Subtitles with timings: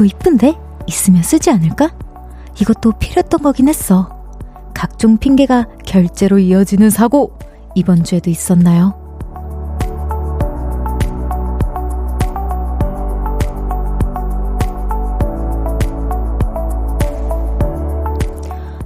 [0.00, 0.58] 이거 이쁜데?
[0.86, 1.90] 있으면 쓰지 않을까?
[2.58, 4.08] 이것도 필요했던 거긴 했어.
[4.72, 7.32] 각종 핑계가 결제로 이어지는 사고,
[7.74, 8.94] 이번 주에도 있었나요?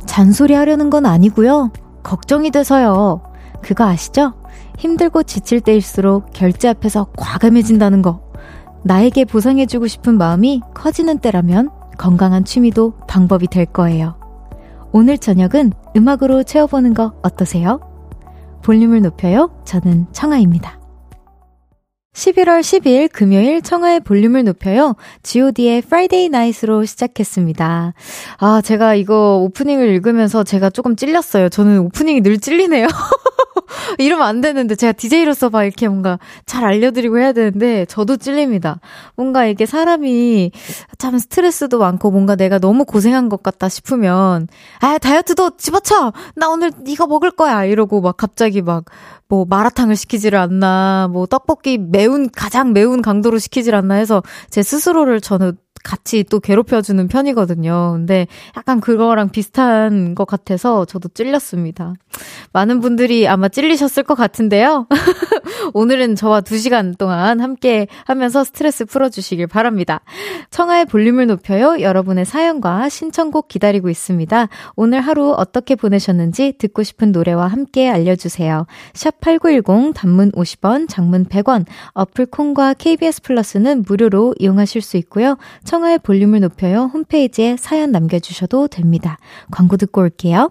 [0.04, 1.70] 잔소리 하려는 건 아니고요.
[2.02, 3.22] 걱정이 돼서요.
[3.62, 4.32] 그거 아시죠?
[4.78, 8.23] 힘들고 지칠 때일수록 결제 앞에서 과감해진다는 거.
[8.84, 14.16] 나에게 보상해주고 싶은 마음이 커지는 때라면 건강한 취미도 방법이 될 거예요.
[14.92, 17.80] 오늘 저녁은 음악으로 채워보는 거 어떠세요?
[18.62, 19.50] 볼륨을 높여요.
[19.64, 20.80] 저는 청아입니다.
[22.14, 24.94] 11월 10일 금요일 청하의 볼륨을 높여요.
[25.24, 27.92] god의 Friday Night으로 시작했습니다.
[28.38, 31.48] 아, 제가 이거 오프닝을 읽으면서 제가 조금 찔렸어요.
[31.48, 32.86] 저는 오프닝이 늘 찔리네요.
[33.98, 38.80] 이러면 안 되는데 제가 DJ로서 막 이렇게 뭔가 잘 알려드리고 해야 되는데 저도 찔립니다.
[39.16, 40.52] 뭔가 이게 사람이
[40.98, 44.48] 참 스트레스도 많고 뭔가 내가 너무 고생한 것 같다 싶으면
[44.80, 48.84] 아 다이어트도 집어쳐 나 오늘 이거 먹을 거야 이러고 막 갑자기 막
[49.28, 55.20] 뭐 마라탕을 시키지를 않나 뭐 떡볶이 매운 가장 매운 강도로 시키질 않나 해서 제 스스로를
[55.20, 57.92] 저는 같이 또 괴롭혀주는 편이거든요.
[57.92, 61.94] 근데 약간 그거랑 비슷한 것 같아서 저도 찔렸습니다.
[62.52, 64.86] 많은 분들이 아마 찔리셨을 것 같은데요.
[65.74, 70.00] 오늘은 저와 두 시간 동안 함께 하면서 스트레스 풀어주시길 바랍니다.
[70.50, 71.80] 청하의 볼륨을 높여요.
[71.80, 74.48] 여러분의 사연과 신청곡 기다리고 있습니다.
[74.76, 78.66] 오늘 하루 어떻게 보내셨는지 듣고 싶은 노래와 함께 알려주세요.
[78.92, 85.36] 샵8910 단문 50원, 장문 100원, 어플 콩과 KBS 플러스는 무료로 이용하실 수 있고요.
[85.64, 86.90] 청하의 볼륨을 높여요.
[86.92, 89.18] 홈페이지에 사연 남겨주셔도 됩니다.
[89.50, 90.50] 광고 듣고 올게요.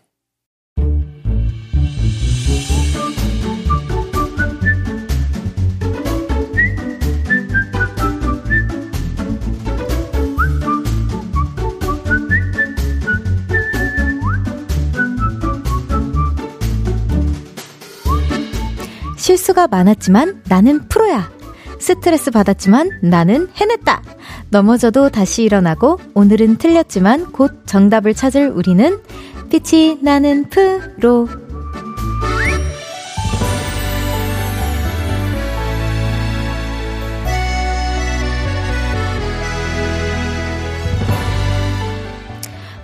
[19.31, 21.31] 실수가 많았지만 나는 프로야.
[21.79, 24.03] 스트레스 받았지만 나는 해냈다.
[24.49, 28.99] 넘어져도 다시 일어나고 오늘은 틀렸지만 곧 정답을 찾을 우리는
[29.49, 31.29] 빛이 나는 프로.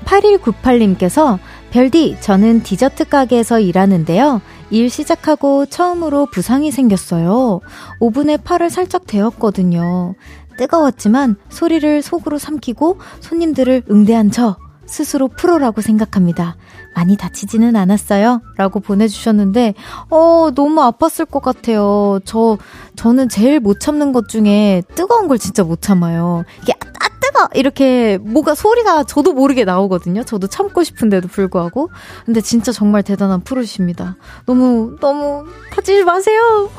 [0.05, 1.39] (8198님께서)
[1.71, 7.61] 별디 저는 디저트 가게에서 일하는데요 일 시작하고 처음으로 부상이 생겼어요.
[7.99, 10.15] 오븐에 팔을 살짝 데웠거든요.
[10.57, 16.57] 뜨거웠지만 소리를 속으로 삼키고 손님들을 응대한 저 스스로 프로라고 생각합니다.
[16.97, 18.41] 많이 다치지는 않았어요.
[18.55, 19.75] 라고 보내주셨는데,
[20.09, 22.19] 어, 너무 아팠을 것 같아요.
[22.25, 22.57] 저,
[22.95, 26.43] 저는 제일 못 참는 것 중에 뜨거운 걸 진짜 못 참아요.
[26.63, 27.49] 이게 아, 뜨거!
[27.53, 30.23] 이렇게 뭐가 소리가 저도 모르게 나오거든요.
[30.23, 31.91] 저도 참고 싶은데도 불구하고.
[32.25, 34.15] 근데 진짜 정말 대단한 프로십니다.
[34.47, 36.71] 너무, 너무 다치지 마세요!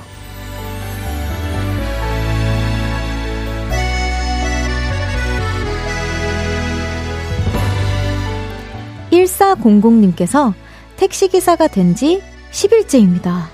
[9.25, 10.53] 1400님께서
[10.97, 13.45] 택시기사가 된 지 10일째입니다.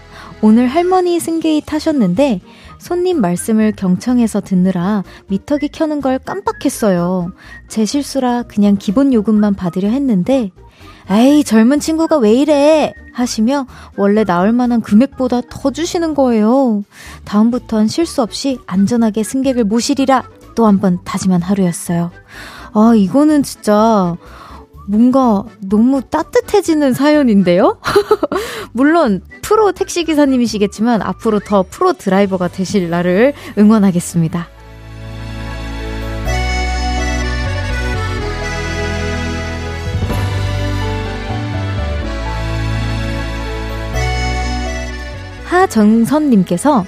[0.42, 2.40] 오늘 할머니 승객이 타셨는데
[2.78, 7.32] 손님 말씀을 경청해서 듣느라 미터기 켜는 걸 깜빡했어요.
[7.68, 10.50] 제 실수라 그냥 기본 요금만 받으려 했는데
[11.10, 16.82] 에이 젊은 친구가 왜 이래 하시며 원래 나올 만한 금액보다 더 주시는 거예요.
[17.24, 20.24] 다음부턴 실수 없이 안전하게 승객을 모시리라
[20.54, 22.10] 또 한 번 다짐한 하루였어요.
[22.74, 24.16] 아 이거는 진짜
[24.86, 27.78] 뭔가 너무 따뜻해지는 사연인데요?
[28.72, 34.48] 물론 프로 택시기사님이시겠지만 앞으로 더 프로 드라이버가 되실 날을 응원하겠습니다.
[45.44, 46.84] 하정선님께서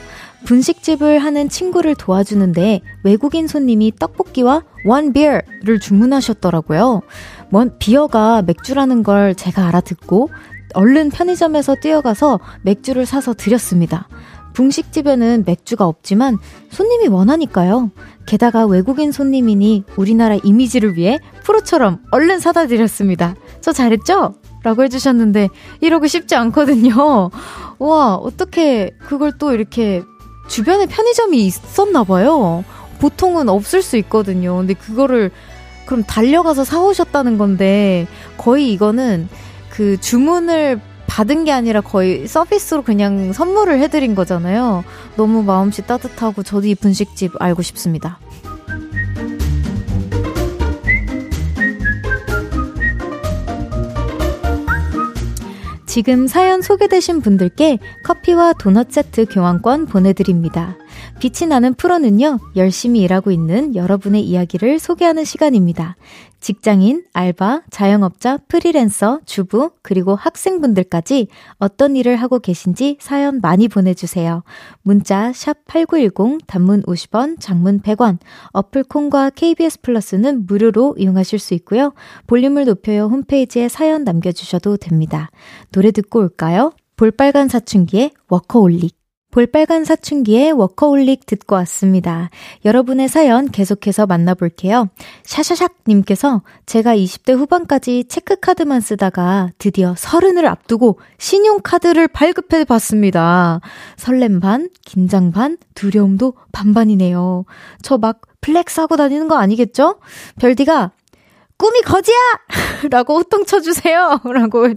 [0.46, 7.02] 분식집을 하는 친구를 도와주는데 외국인 손님이 떡볶이와 one beer를 주문하셨더라고요.
[7.50, 10.30] 뭔 비어가 맥주라는 걸 제가 알아듣고
[10.74, 14.08] 얼른 편의점에서 뛰어가서 맥주를 사서 드렸습니다.
[14.52, 16.38] 분식집에는 맥주가 없지만
[16.70, 17.90] 손님이 원하니까요.
[18.24, 23.34] 게다가 외국인 손님이니 우리나라 이미지를 위해 프로처럼 얼른 사다 드렸습니다.
[23.60, 24.34] 저 잘했죠?
[24.62, 25.48] 라고 해주셨는데
[25.80, 27.30] 이러고 싶지 않거든요.
[27.78, 30.02] 와, 어떻게 그걸 또 이렇게
[30.48, 32.64] 주변에 편의점이 있었나 봐요.
[32.98, 34.56] 보통은 없을 수 있거든요.
[34.56, 35.30] 근데 그거를
[35.84, 38.06] 그럼 달려가서 사오셨다는 건데
[38.36, 39.28] 거의 이거는
[39.70, 44.84] 그 주문을 받은 게 아니라 거의 서비스로 그냥 선물을 해드린 거잖아요.
[45.16, 48.18] 너무 마음씨 따뜻하고 저도 이 분식집 알고 싶습니다.
[55.96, 60.76] 지금 사연 소개되신 분들께 커피와 도넛 세트 교환권 보내드립니다.
[61.18, 65.96] 빛이 나는 프로는요, 열심히 일하고 있는 여러분의 이야기를 소개하는 시간입니다.
[66.40, 71.28] 직장인, 알바, 자영업자, 프리랜서, 주부, 그리고 학생분들까지
[71.58, 74.44] 어떤 일을 하고 계신지 사연 많이 보내주세요.
[74.82, 78.18] 문자, 샵8910, 단문 50원, 장문 100원,
[78.52, 81.94] 어플 콩과 KBS 플러스는 무료로 이용하실 수 있고요.
[82.26, 85.30] 볼륨을 높여요 홈페이지에 사연 남겨주셔도 됩니다.
[85.72, 86.72] 노래 듣고 올까요?
[86.96, 88.95] 볼빨간 사춘기의 워커홀릭.
[89.36, 92.30] 볼빨간 사춘기의 워커홀릭 듣고 왔습니다.
[92.64, 94.88] 여러분의 사연 계속해서 만나볼게요.
[95.24, 103.60] 샤샤샥님께서 제가 20대 후반까지 체크카드만 쓰다가 드디어 서른을 앞두고 신용카드를 발급해 봤습니다.
[103.98, 107.44] 설렘 반, 긴장 반, 두려움도 반반이네요.
[107.82, 109.98] 저 막 flex 하고 다니는 거 아니겠죠?
[110.40, 110.92] 별디가
[111.58, 112.16] 꿈이 거지야!
[112.90, 114.20] 라고 호통 쳐주세요!
[114.34, 114.68] 라고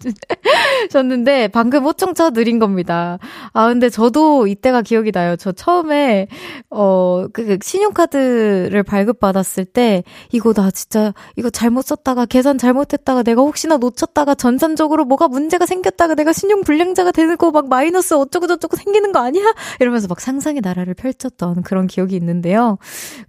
[0.88, 3.20] 해주셨는데, 방금 호통 쳐 드린 겁니다.
[3.52, 5.36] 아, 근데 저도 이때가 기억이 나요.
[5.36, 6.28] 저 처음에,
[6.70, 13.42] 어, 그, 그 신용카드를 발급받았을 때, 이거 나 진짜, 이거 잘못 썼다가, 계산 잘못했다가, 내가
[13.42, 19.20] 혹시나 놓쳤다가, 전산적으로 뭐가 문제가 생겼다가, 내가 신용 불량자가 되는 거막 마이너스 어쩌고저쩌고 생기는 거
[19.20, 19.54] 아니야?
[19.81, 22.78] 이러면서 막 상상의 나라를 펼쳤던 그런 기억이 있는데요.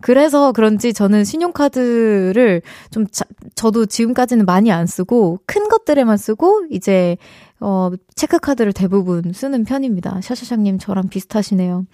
[0.01, 2.63] 그래서 그런지 저는 신용카드를
[2.93, 7.17] 좀 자, 저도 지금까지는 많이 안 쓰고 큰 것들에만 쓰고 이제
[7.61, 10.21] 어 체크카드를 대부분 쓰는 편입니다.
[10.23, 11.87] 샤샤샤님 저랑 비슷하시네요.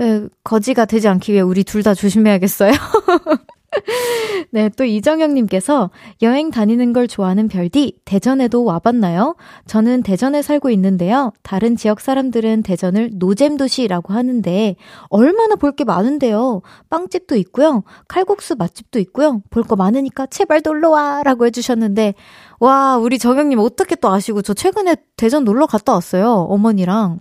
[0.00, 2.72] 에, 거지가 되지 않기 위해 우리 둘 다 조심해야겠어요.
[4.50, 5.90] 네, 또 이정영님께서
[6.22, 9.36] 여행 다니는 걸 좋아하는 별디, 대전에도 와봤나요?
[9.66, 11.32] 저는 대전에 살고 있는데요.
[11.42, 14.76] 다른 지역 사람들은 대전을 노잼도시라고 하는데,
[15.08, 16.62] 얼마나 볼 게 많은데요.
[16.90, 17.84] 빵집도 있고요.
[18.08, 19.40] 칼국수 맛집도 있고요.
[19.50, 21.22] 볼 거 많으니까 제발 놀러와!
[21.22, 22.14] 라고 해주셨는데,
[22.58, 26.28] 와, 우리 정영님 어떻게 또 아시고, 저 최근에 대전 놀러 갔다 왔어요.
[26.48, 27.20] 어머니랑.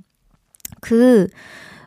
[0.81, 1.27] 그,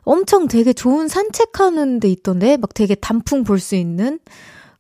[0.05, 4.19] 엄청 되게 좋은 산책하는 데 있던데, 막 되게 단풍 볼 수 있는?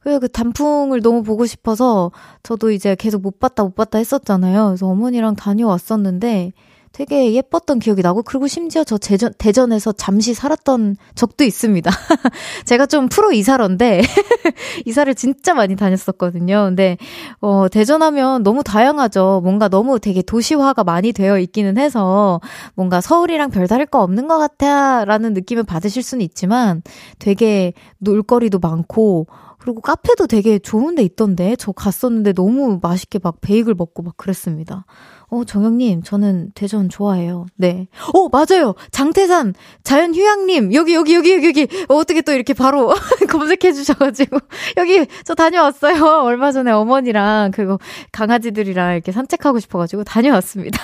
[0.04, 2.10] 그 단풍을 너무 보고 싶어서
[2.42, 4.66] 저도 이제 계속 못 봤다 못 봤다 했었잖아요.
[4.66, 6.52] 그래서 어머니랑 다녀왔었는데
[6.92, 11.90] 되게 예뻤던 기억이 나고 그리고 심지어 저 대전, 대전에서 잠시 살았던 적도 있습니다.
[12.66, 14.02] 제가 좀 프로 이사런데
[14.84, 16.64] 이사를 진짜 많이 다녔었거든요.
[16.66, 16.98] 근데
[17.40, 19.40] 어 대전하면 너무 다양하죠.
[19.42, 22.40] 뭔가 너무 되게 도시화가 많이 되어 있기는 해서
[22.74, 26.82] 뭔가 서울이랑 별다를 거 없는 것 같아라는 느낌을 받으실 수는 있지만
[27.18, 29.26] 되게 놀거리도 많고
[29.62, 34.86] 그리고 카페도 되게 좋은 데 있던데 저 갔었는데 너무 맛있게 막 베이글 먹고 막 그랬습니다.
[35.28, 37.46] 어, 정영님, 저는 대전 좋아해요.
[37.54, 37.86] 네.
[38.12, 38.74] 어, 맞아요!
[38.90, 39.54] 장태산,
[39.84, 41.68] 자연휴양님, 여기, 여기, 여기, 여기, 여기.
[41.88, 42.92] 어, 어떻게 또 이렇게 바로
[43.30, 44.38] 검색해 주셔가지고.
[44.76, 46.22] 여기, 저 다녀왔어요.
[46.22, 47.78] 얼마 전에 어머니랑, 그리고
[48.10, 50.82] 강아지들이랑 이렇게 산책하고 싶어가지고 다녀왔습니다.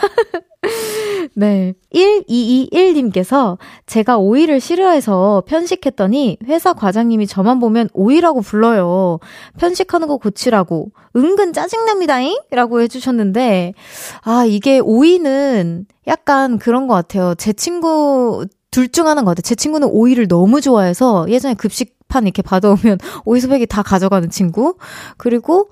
[1.34, 1.74] 네.
[1.94, 9.18] 1221님께서 제가 오이를 싫어해서 편식했더니 회사 과장님이 저만 보면 오이라고 불러요.
[9.58, 10.90] 편식하는 거 고치라고.
[11.16, 12.36] 은근 짜증납니다잉?
[12.50, 13.74] 라고 해주셨는데,
[14.22, 17.34] 아, 이게 오이는 약간 그런 것 같아요.
[17.36, 19.42] 제 친구, 둘 중 하나인 것 같아요.
[19.42, 24.76] 제 친구는 오이를 너무 좋아해서 예전에 급식 판 이렇게 받아오면 오이 수백이 다 가져가는 친구.
[25.16, 25.68] 그리고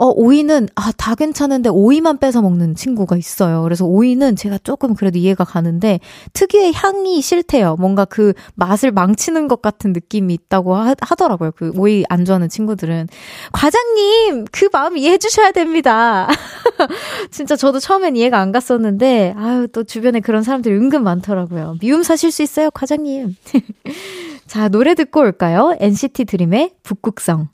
[0.00, 3.62] 어, 오이는, 아, 다 괜찮은데 오이만 뺏어 먹는 친구가 있어요.
[3.62, 5.98] 그래서 오이는 제가 조금 그래도 이해가 가는데,
[6.34, 7.74] 특유의 향이 싫대요.
[7.80, 11.50] 뭔가 그 맛을 망치는 것 같은 느낌이 있다고 하, 하더라고요.
[11.50, 13.08] 그 오이 안 좋아하는 친구들은.
[13.50, 14.44] 과장님!
[14.52, 16.28] 그 마음 이해해 주셔야 됩니다.
[17.32, 21.74] 진짜 저도 처음엔 이해가 안 갔었는데, 아유, 또 주변에 그런 사람들이 은근 많더라고요.
[21.80, 23.34] 미움 사실 수 있어요, 과장님.
[24.46, 25.76] 자, 노래 듣고 올까요?
[25.80, 27.48] NCT 드림의 북극성.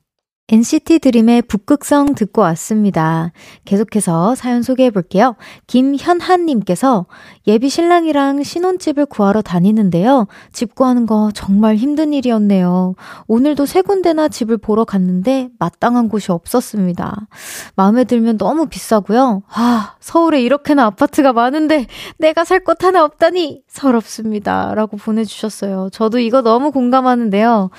[0.48, 3.32] NCT 드림의 북극성 듣고 왔습니다.
[3.64, 5.36] 계속해서 사연 소개해 볼게요.
[5.68, 7.06] 김현한님께서
[7.46, 10.26] 예비 신랑이랑 신혼집을 구하러 다니는데요.
[10.52, 12.94] 집 구하는 거 정말 힘든 일이었네요.
[13.26, 17.26] 오늘도 세 군데나 집을 보러 갔는데 마땅한 곳이 없었습니다.
[17.74, 19.44] 마음에 들면 너무 비싸고요.
[19.48, 21.86] 아, 서울에 이렇게나 아파트가 많은데
[22.18, 24.74] 내가 살 곳 하나 없다니 서럽습니다.
[24.74, 25.88] 라고 보내주셨어요.
[25.90, 27.70] 저도 이거 너무 공감하는데요.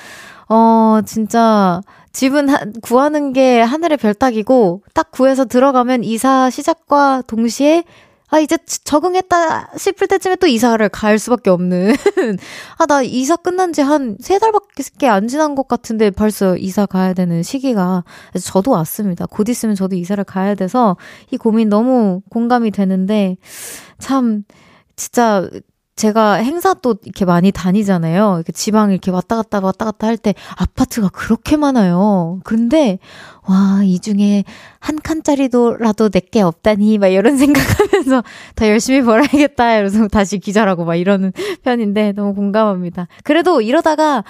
[0.49, 1.81] 어, 진짜
[2.13, 7.83] 집은 하, 구하는 게 하늘의 별따기고 딱 구해서 들어가면 이사 시작과 동시에
[8.29, 11.93] 아, 이제 적응했다 싶을 때쯤에 또 이사를 갈 수밖에 없는.
[12.79, 17.13] 아, 나 이사 끝난 지 한 세 달밖에 안 지난 것 같은데 벌써 이사 가야
[17.13, 18.03] 되는 시기가.
[18.43, 19.25] 저도 왔습니다.
[19.27, 20.97] 곧 있으면 저도 이사를 가야 돼서
[21.31, 23.37] 이 고민 너무 공감이 되는데
[23.99, 24.43] 참,
[24.95, 25.47] 진짜
[25.95, 28.35] 제가 행사 또 이렇게 많이 다니잖아요.
[28.35, 32.39] 이렇게 지방 이렇게 왔다 갔다 왔다 갔다 할 때 아파트가 그렇게 많아요.
[32.43, 32.99] 근데
[33.47, 34.43] 와, 이 중에
[34.79, 38.23] 한 칸짜리도라도 내게 없다니, 막 이런 생각하면서
[38.55, 41.31] 더 열심히 벌어야겠다, 이러면서 다시 기절하고 막 이러는
[41.63, 43.07] 편인데 너무 공감합니다.
[43.23, 44.23] 그래도 이러다가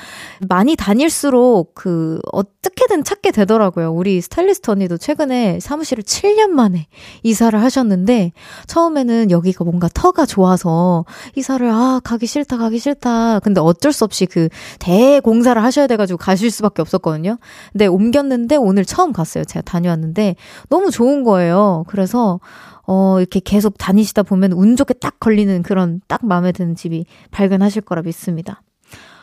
[0.47, 3.91] 많이 다닐수록 그, 어떻게든 찾게 되더라고요.
[3.91, 6.87] 우리 스타일리스트 언니도 최근에 사무실을 7년 만에
[7.23, 8.33] 이사를 하셨는데,
[8.67, 11.05] 처음에는 여기가 뭔가 터가 좋아서
[11.35, 13.39] 이사를, 아, 가기 싫다, 가기 싫다.
[13.39, 17.37] 근데 어쩔 수 없이 그 대공사를 하셔야 돼가지고 가실 수밖에 없었거든요.
[17.71, 19.43] 근데 옮겼는데 오늘 처음 처음 갔어요.
[19.43, 20.35] 제가 다녀왔는데
[20.69, 21.83] 너무 좋은 거예요.
[21.87, 22.39] 그래서
[22.87, 27.83] 어, 이렇게 계속 다니시다 보면 운 좋게 딱 걸리는 그런 딱 마음에 드는 집이 발견하실
[27.83, 28.61] 거라 믿습니다.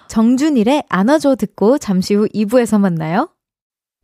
[0.09, 3.31] 정준일의 안아줘 듣고 잠시 후 2부에서 만나요.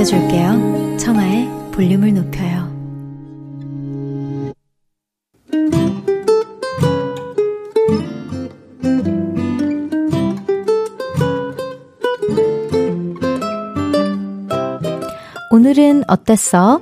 [0.00, 0.96] 높여줄게요.
[0.98, 2.70] 청하의 볼륨을 높여요.
[15.50, 16.80] 오늘은 어땠어?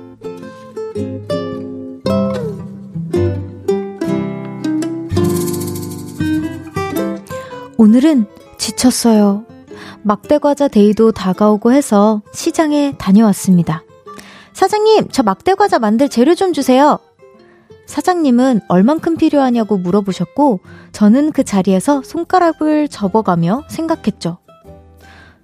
[7.77, 8.25] 오늘은
[8.57, 9.48] 지쳤어요.
[10.03, 13.83] 막대과자 day도 다가오고 해서 시장에 다녀왔습니다.
[14.53, 16.99] 사장님, 저 막대과자 만들 재료 좀 주세요.
[17.85, 20.59] 사장님은 얼만큼 필요하냐고 물어보셨고,
[20.91, 24.37] 저는 그 자리에서 손가락을 접어가며 생각했죠.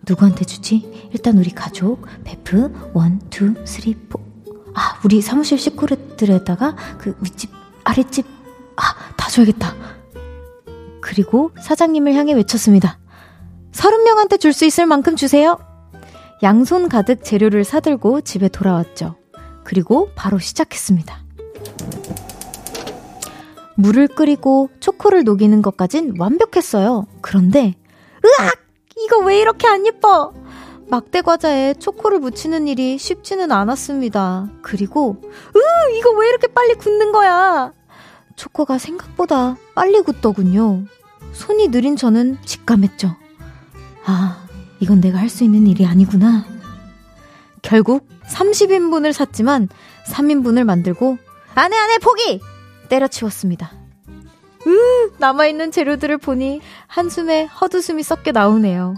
[0.08, 1.10] 누구한테 주지?
[1.12, 4.20] 일단 우리 가족, 베프, one, two, three, four.
[4.76, 7.50] 아, 우리 사무실 식구들에다가 그 윗집,
[7.84, 8.26] 아랫집,
[8.76, 8.84] 아,
[9.16, 9.74] 다 줘야겠다.
[11.02, 13.00] 그리고 사장님을 향해 외쳤습니다.
[13.76, 15.60] 서른 명한테 줄 수 있을 만큼 주세요.
[16.42, 19.16] 양손 가득 재료를 사들고 집에 돌아왔죠.
[19.66, 21.20] 그리고 바로 시작했습니다.
[23.76, 27.06] 물을 끓이고 초코를 녹이는 것까진 완벽했어요.
[27.20, 27.76] 그런데,
[28.24, 28.56] 으악!
[28.98, 30.32] 이거 왜 이렇게 안 예뻐?
[30.88, 34.50] 막대 과자에 초코를 묻히는 일이 쉽지는 않았습니다.
[34.62, 35.96] 그리고, 으!
[35.98, 37.74] 이거 왜 이렇게 빨리 굳는 거야?
[38.38, 40.86] 초코가 생각보다 빨리 굳더군요.
[41.34, 43.18] 손이 느린 저는 직감했죠.
[44.06, 44.46] 아,
[44.80, 46.46] 이건 내가 할 수 있는 일이 아니구나.
[47.62, 49.68] 결국 30인분을 샀지만
[50.08, 51.18] 3인분을 만들고
[51.56, 52.40] 안해 안해 포기!
[52.90, 53.72] 때려치웠습니다.
[54.68, 58.96] 으, 남아있는 재료들을 보니 한숨에 헛웃음이 섞여 나오네요.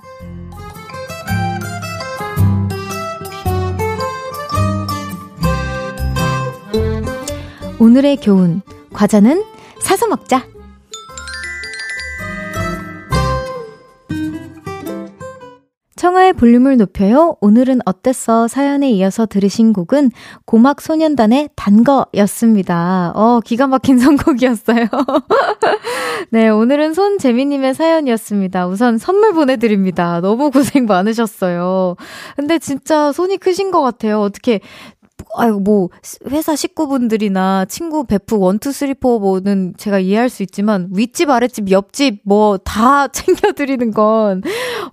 [7.80, 8.62] 오늘의 교훈.
[8.94, 9.44] 과자는
[9.82, 10.46] 사서 먹자.
[15.98, 17.36] 청하의 볼륨을 높여요.
[17.42, 18.48] 오늘은 어땠어?
[18.48, 20.12] 사연에 이어서 들으신 곡은
[20.46, 23.14] 고막 소년단의 단거였습니다.
[23.16, 24.86] 어, 기가 막힌 선곡이었어요.
[26.30, 28.68] 네, 오늘은 손재미님의 사연이었습니다.
[28.68, 30.22] 우선 선물 보내드립니다.
[30.22, 31.96] 너무 고생 많으셨어요.
[32.36, 34.22] 근데 진짜 손이 크신 것 같아요.
[34.22, 34.62] 어떻게
[35.36, 35.90] 아유, 뭐,
[36.30, 41.72] 회사 식구분들이나 친구 베프 one two three four 뭐는 제가 이해할 수 있지만, 윗집, 아랫집,
[41.72, 44.42] 옆집 뭐 다 챙겨 드리는 건,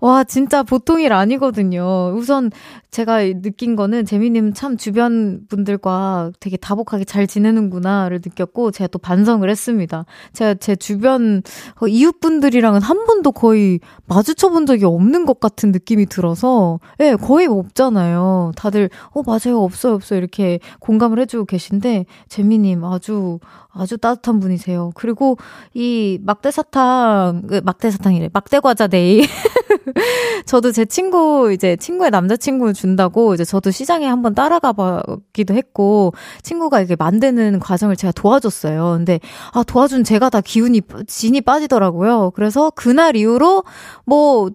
[0.00, 2.14] 와, 진짜 보통 일 아니거든요.
[2.16, 2.50] 우선
[2.90, 9.48] 제가 느낀 거는 재미님 참 주변 분들과 되게 다복하게 잘 지내는구나를 느꼈고, 제가 또 반성을
[9.48, 10.04] 했습니다.
[10.32, 11.42] 제가 제 주변
[11.80, 17.10] 어, 이웃 분들이랑은 한 번도 거의 마주쳐 본 적이 없는 것 같은 느낌이 들어서, 예,
[17.10, 18.52] 네, 거의 없잖아요.
[18.56, 19.60] 다들, 어, 맞아요.
[19.62, 20.13] 없어요, 없어요.
[20.16, 23.38] 이렇게 공감을 해주고 계신데, 재미님 아주,
[23.70, 24.92] 아주 따뜻한 분이세요.
[24.94, 25.36] 그리고
[25.74, 28.30] 이 막대 사탕, 그 막대 사탕이래.
[28.32, 29.22] 막대 과자 day.
[30.46, 36.80] 저도 제 친구, 이제 친구의 남자친구 준다고 이제 저도 시장에 한번 따라가 보기도 했고, 친구가
[36.80, 38.94] 이렇게 만드는 과정을 제가 도와줬어요.
[38.96, 39.20] 근데,
[39.52, 42.32] 아, 도와준 제가 다 기운이, 진이 빠지더라고요.
[42.34, 43.64] 그래서 그날 이후로
[44.04, 44.50] 뭐,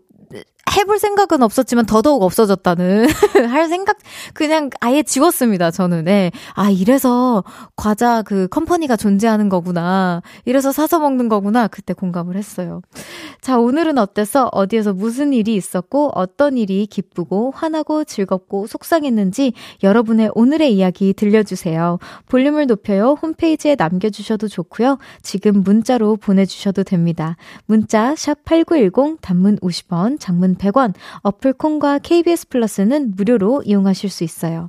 [0.79, 3.07] 해볼 생각은 없었지만 더더욱 없어졌다는
[3.49, 3.97] 할 생각
[4.33, 5.71] 그냥 아예 지웠습니다.
[5.71, 6.31] 저는 네.
[6.55, 7.43] 아 이래서
[7.75, 10.21] 과자 그 company가 존재하는 거구나.
[10.45, 11.67] 이래서 사서 먹는 거구나.
[11.67, 12.81] 그때 공감을 했어요.
[13.41, 14.49] 자 오늘은 어땠어?
[14.51, 21.99] 어디에서 무슨 일이 있었고 어떤 일이 기쁘고 화나고 즐겁고 속상했는지 여러분의 오늘의 이야기 들려주세요.
[22.27, 23.17] 볼륨을 높여요.
[23.21, 24.97] 홈페이지에 남겨주셔도 좋고요.
[25.21, 27.35] 지금 문자로 보내주셔도 됩니다.
[27.65, 34.23] 문자 샵 #8910 단문 50원, 장문 100 원, 어플 콩과 KBS 플러스는 무료로 이용하실 수
[34.23, 34.67] 있어요.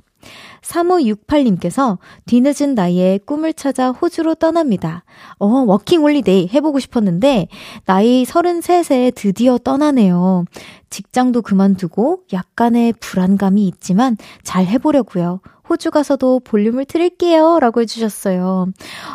[0.63, 5.05] 3568님께서 뒤늦은 나이에 꿈을 찾아 호주로 떠납니다.
[5.39, 7.49] 어, 워킹 홀리데이 해보고 싶었는데,
[7.87, 10.45] 나이 33세 드디어 떠나네요.
[10.91, 15.41] 직장도 그만두고 약간의 불안감이 있지만 잘 해보려고요.
[15.71, 17.61] 호주 가서도 볼륨을 틀을게요.
[17.61, 18.67] 라고 해주셨어요.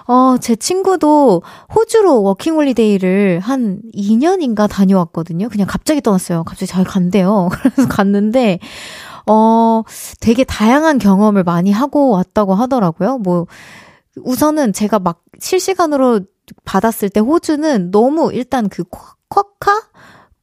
[0.07, 1.43] 어, 제 친구도
[1.75, 5.49] 호주로 워킹홀리데이를 한 2년인가 다녀왔거든요.
[5.49, 6.45] 그냥 갑자기 떠났어요.
[6.45, 7.49] 갑자기 잘 간대요.
[7.61, 8.59] 그래서 갔는데,
[9.27, 9.83] 어,
[10.21, 13.17] 되게 다양한 경험을 많이 하고 왔다고 하더라고요.
[13.17, 13.47] 뭐,
[14.23, 16.21] 우선은 제가 막 실시간으로
[16.63, 18.85] 받았을 때 호주는 너무 일단 그
[19.29, 19.89] 쿼카?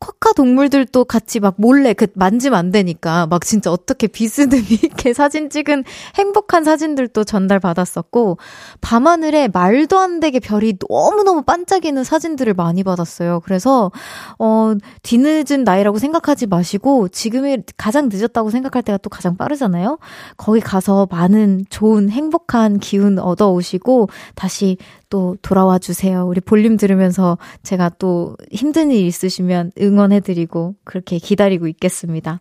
[0.03, 5.49] 쿼카 동물들도 같이 막 몰래 그 만지면 안 되니까 막 진짜 어떻게 비스듬히 이렇게 사진
[5.49, 5.85] 찍은
[6.17, 8.39] 행복한 사진들도 전달받았었고
[8.81, 13.43] 밤하늘에 말도 안 되게 별이 너무너무 반짝이는 사진들을 많이 받았어요.
[13.45, 13.93] 그래서
[14.41, 20.01] 어 뒤늦은 나이라고 생각하지 마시고 지금이 가장 늦었다고 생각할 때가 또 가장 빠르잖아요.
[20.37, 24.79] 거기 가서 많은 좋은 행복한 기운 얻어 오시고 다시
[25.13, 26.27] 또 돌아와 주세요.
[26.27, 32.41] 우리 볼륨 들으면서 제가 또 힘든 일 있으시면 응원해드리고 그렇게 기다리고 있겠습니다.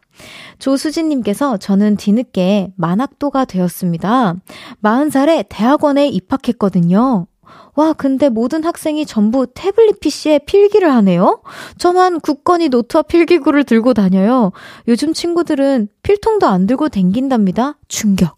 [0.57, 4.35] 조수진님께서 저는 뒤늦게 만학도가 되었습니다.
[4.81, 7.27] 40살에 대학원에 입학했거든요.
[7.75, 11.41] 와, 근데 모든 학생이 전부 태블릿 PC에 필기를 하네요?
[11.77, 14.53] 저만 굳건히 노트와 필기구를 들고 다녀요.
[14.87, 17.77] 요즘 친구들은 필통도 안 들고 댕긴답니다.
[17.89, 18.37] 충격.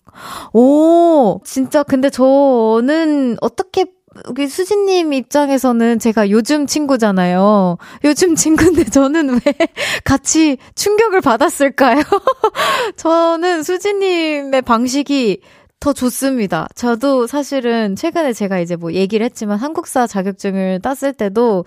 [0.54, 3.86] 오, 진짜 근데 저는 어떻게
[4.28, 7.78] 우리 수진님 입장에서는 제가 요즘 친구잖아요.
[8.04, 9.40] 요즘 친구인데 저는 왜
[10.04, 12.04] 같이 충격을 받았을까요?
[12.96, 15.42] 저는 수진님의 방식이
[15.80, 16.68] 더 좋습니다.
[16.76, 21.66] 저도 사실은 최근에 제가 이제 뭐 얘기를 했지만 한국사 자격증을 땄을 때도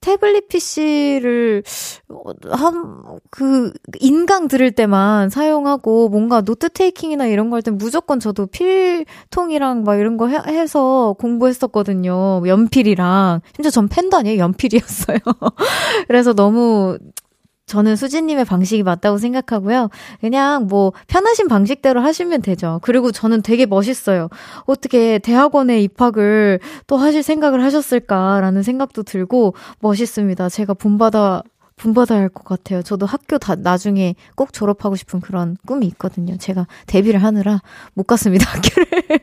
[0.00, 1.62] 태블릿 PC를
[2.50, 9.82] 한그 인강 들을 때만 사용하고 뭔가 note taking이나 이런 거 할 땐 무조건 저도 필통이랑
[9.84, 12.42] 막 이런 거 해, 해서 공부했었거든요.
[12.46, 14.38] 연필이랑 심지어 전 펜도 아니에요.
[14.40, 15.18] 연필이었어요.
[16.08, 16.98] 그래서 너무
[17.66, 19.90] 저는 수진님의 방식이 맞다고 생각하고요.
[20.20, 22.78] 그냥 뭐 편하신 방식대로 하시면 되죠.
[22.82, 24.28] 그리고 저는 되게 멋있어요.
[24.66, 30.48] 어떻게 대학원에 입학을 또 하실 생각을 하셨을까라는 생각도 들고 멋있습니다.
[30.48, 31.42] 제가 본받아
[31.78, 32.82] 본받아야 할 것 같아요.
[32.82, 36.38] 저도 학교 다 나중에 꼭 졸업하고 싶은 그런 꿈이 있거든요.
[36.38, 37.60] 제가 데뷔를 하느라
[37.94, 39.18] 못 갔습니다, 학교를.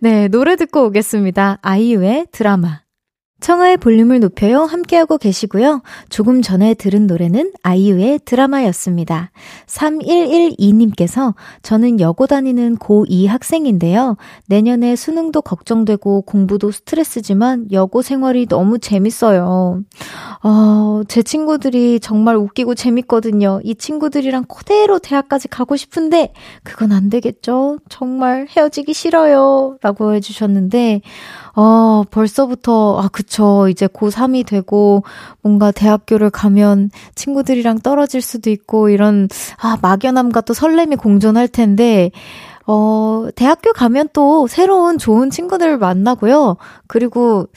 [0.00, 1.58] 네, 노래 듣고 오겠습니다.
[1.62, 2.82] 아이유의 드라마.
[3.42, 4.62] 청하의 볼륨을 높여요.
[4.62, 5.82] 함께하고 계시고요.
[6.08, 9.32] 조금 전에 들은 노래는 아이유의 드라마였습니다.
[9.66, 14.16] 3112님께서 저는 여고 다니는 고2 학생인데요.
[14.46, 19.82] 내년에 수능도 걱정되고 공부도 스트레스지만 여고 생활이 너무 재밌어요.
[20.44, 23.60] 어, 제 친구들이 정말 웃기고 재밌거든요.
[23.62, 26.32] 이 친구들이랑 그대로 대학까지 가고 싶은데
[26.64, 27.78] 그건 안 되겠죠?
[27.88, 29.76] 정말 헤어지기 싫어요.
[29.82, 31.02] 라고 해주셨는데
[31.54, 33.68] 어, 벌써부터, 아, 그쵸.
[33.68, 35.04] 이제 고3이 되고,
[35.42, 39.28] 뭔가 대학교를 가면 친구들이랑 떨어질 수도 있고, 이런,
[39.60, 42.10] 아, 막연함과 또 설렘이 공존할 텐데,
[42.66, 46.56] 어, 대학교 가면 또 새로운 좋은 친구들 만나고요.
[46.86, 47.48] 그리고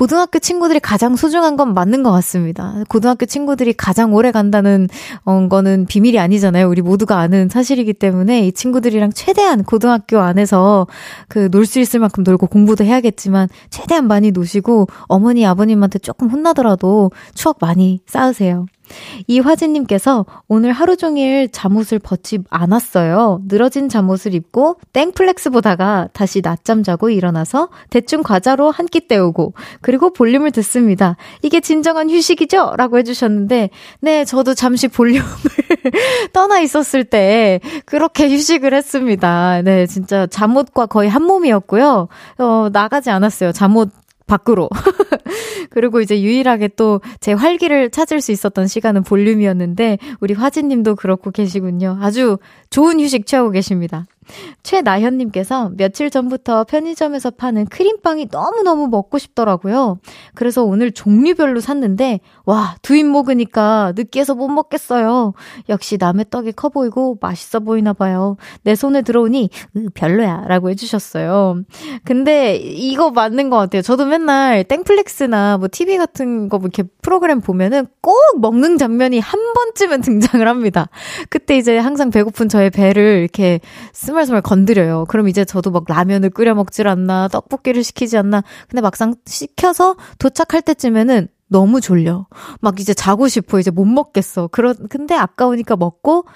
[0.00, 2.74] 고등학교 친구들이 가장 소중한 건 맞는 것 같습니다.
[2.86, 4.88] 고등학교 친구들이 가장 오래 간다는
[5.24, 6.68] 어, 거는 비밀이 아니잖아요.
[6.68, 10.86] 우리 모두가 아는 사실이기 때문에 이 친구들이랑 최대한 고등학교 안에서
[11.28, 17.10] 그 놀 수 있을 만큼 놀고 공부도 해야겠지만 최대한 많이 노시고 어머니 아버님한테 조금 혼나더라도
[17.34, 18.66] 추억 많이 쌓으세요.
[19.26, 23.42] 이화진님께서 오늘 하루 종일 잠옷을 벗지 않았어요.
[23.46, 30.12] 늘어진 잠옷을 입고 땡플렉스 보다가 다시 낮잠 자고 일어나서 대충 과자로 한 끼 때우고 그리고
[30.12, 31.16] 볼륨을 듣습니다.
[31.42, 32.74] 이게 진정한 휴식이죠?
[32.76, 33.70] 라고 해주셨는데
[34.00, 35.24] 네 저도 잠시 볼륨을
[36.32, 39.62] 떠나 있었을 때 그렇게 휴식을 했습니다.
[39.62, 42.08] 네 진짜 잠옷과 거의 한 몸이었고요.
[42.38, 43.50] 어, 나가지 않았어요.
[43.52, 43.90] 잠옷
[44.26, 44.68] 밖으로.
[45.70, 51.98] 그리고 이제 유일하게 또 제 활기를 찾을 수 있었던 시간은 볼륨이었는데, 우리 화진님도 그렇고 계시군요.
[52.00, 52.38] 아주
[52.70, 54.06] 좋은 휴식 취하고 계십니다.
[54.62, 59.98] 최나현님께서 며칠 전부터 편의점에서 파는 크림빵이 너무너무 먹고 싶더라고요.
[60.34, 65.34] 그래서 오늘 종류별로 샀는데, 와, 두 입 먹으니까 느끼해서 못 먹겠어요.
[65.68, 68.36] 역시 남의 떡이 커 보이고 맛있어 보이나 봐요.
[68.62, 70.44] 내 손에 들어오니, 으, 별로야.
[70.48, 71.62] 라고 해주셨어요.
[72.04, 73.82] 근데 이거 맞는 것 같아요.
[73.82, 80.00] 저도 맨날 땡플렉스나 뭐 TV 같은 거뭐 이렇게 프로그램 보면은 꼭 먹는 장면이 한 번쯤은
[80.00, 80.88] 등장을 합니다.
[81.28, 83.58] 그때 이제 항상 배고픈 저의 배를 이렇게
[83.94, 85.06] 스멀스멀 건드려요.
[85.08, 88.44] 그럼 이제 저도 막 라면을 끓여 먹질 않나, 떡볶이를 시키지 않나.
[88.68, 92.28] 근데 막상 시켜서 도착할 때쯤에는 너무 졸려.
[92.60, 93.58] 막 이제 자고 싶어.
[93.58, 94.46] 이제 못 먹겠어.
[94.52, 96.26] 그런, 근데 아까우니까 먹고,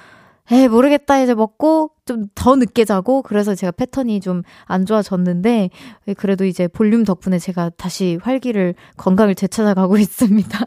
[0.50, 1.20] 에 모르겠다.
[1.20, 5.70] 이제 먹고 좀 더 늦게 자고 그래서 제가 패턴이 좀 안 좋아졌는데
[6.16, 10.59] 그래도 이제 볼륨 덕분에 제가 다시 활기를 건강을 되찾아가고 있습니다.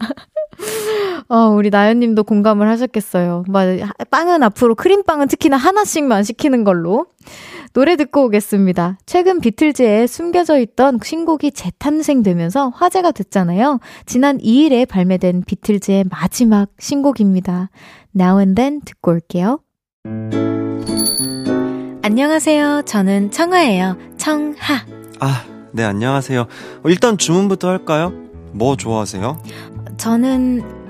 [1.30, 3.44] 어, 우리 나연님도 공감을 하셨겠어요.
[3.48, 3.68] 막
[4.10, 7.06] 빵은 앞으로 크림빵은 특히나 하나씩만 시키는 걸로.
[7.74, 8.98] 노래 듣고 오겠습니다.
[9.06, 13.80] 최근 비틀즈에 숨겨져 있던 신곡이 재탄생되면서 화제가 됐잖아요.
[14.06, 17.70] 지난 2일에 발매된 비틀즈의 마지막 신곡입니다.
[18.16, 19.60] Now and Then 듣고 올게요.
[22.04, 22.84] 안녕하세요.
[22.86, 23.98] 저는 청아예요.
[24.18, 24.86] 청하.
[25.20, 26.42] 아, 네, 안녕하세요.
[26.42, 28.14] 어, 일단 주문부터 할까요?
[28.52, 29.42] 뭐 좋아하세요?
[29.98, 30.83] 저는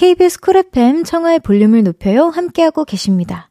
[0.00, 2.28] KBS 쿨 FM 청하의 볼륨을 높여요.
[2.28, 3.50] 함께하고 계십니다.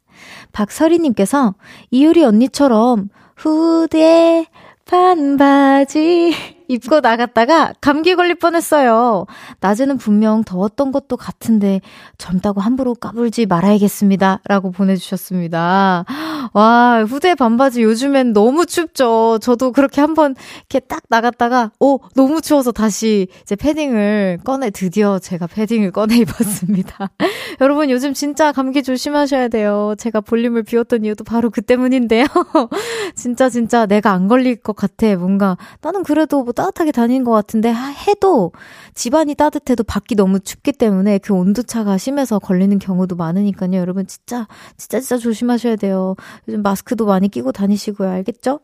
[0.52, 1.54] 박설희님께서
[1.92, 4.48] 이효리 언니처럼 후드에
[4.86, 6.34] 반바지
[6.70, 9.26] 입고 나갔다가 감기 걸릴 뻔했어요.
[9.60, 11.82] 낮에는 분명 더웠던 것도 같은데
[12.18, 14.42] 젊다고 함부로 까불지 말아야겠습니다.
[14.46, 16.06] 라고 보내주셨습니다.
[16.54, 19.40] 와, 후대 반바지 요즘엔 너무 춥죠.
[19.42, 20.36] 저도 그렇게 한번
[20.70, 27.10] 이렇게 딱 나갔다가, 오, 너무 추워서 다시 이제 패딩을 꺼내, 드디어 제가 패딩을 꺼내 입었습니다.
[27.62, 29.96] 여러분 요즘 진짜 감기 조심하셔야 돼요.
[29.98, 32.26] 제가 볼륨을 비웠던 이유도 바로 그 때문인데요.
[33.16, 35.16] 진짜 진짜 내가 안 걸릴 것 같아.
[35.16, 38.52] 뭔가 나는 그래도 뭐 따뜻하게 다니는 것 같은데 해도
[38.94, 43.76] 집안이 따뜻해도 밖이 너무 춥기 때문에 그 온도차가 심해서 걸리는 경우도 많으니까요.
[43.76, 44.46] 여러분 진짜
[44.76, 46.16] 진짜 진짜 조심하셔야 돼요.
[46.50, 48.10] 요즘 마스크도 많이 끼고 다니시고요.
[48.10, 48.60] 알겠죠?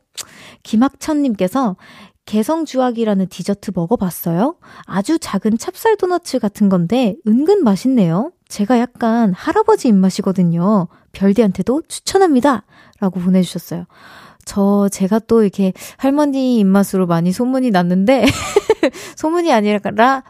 [0.63, 1.77] 김학천님께서
[2.25, 4.57] 개성주악이라는 디저트 먹어봤어요?
[4.85, 8.33] 아주 작은 찹쌀 도너츠 같은 건데 은근 맛있네요.
[8.49, 10.89] 제가 약간 할아버지 입맛이거든요.
[11.13, 12.65] 별디한테도 추천합니다.
[12.99, 13.85] 라고 보내주셨어요.
[14.45, 18.25] 저, 제가 또 이렇게 할머니 입맛으로 많이 소문이 났는데,
[19.17, 19.79] 소문이 아니라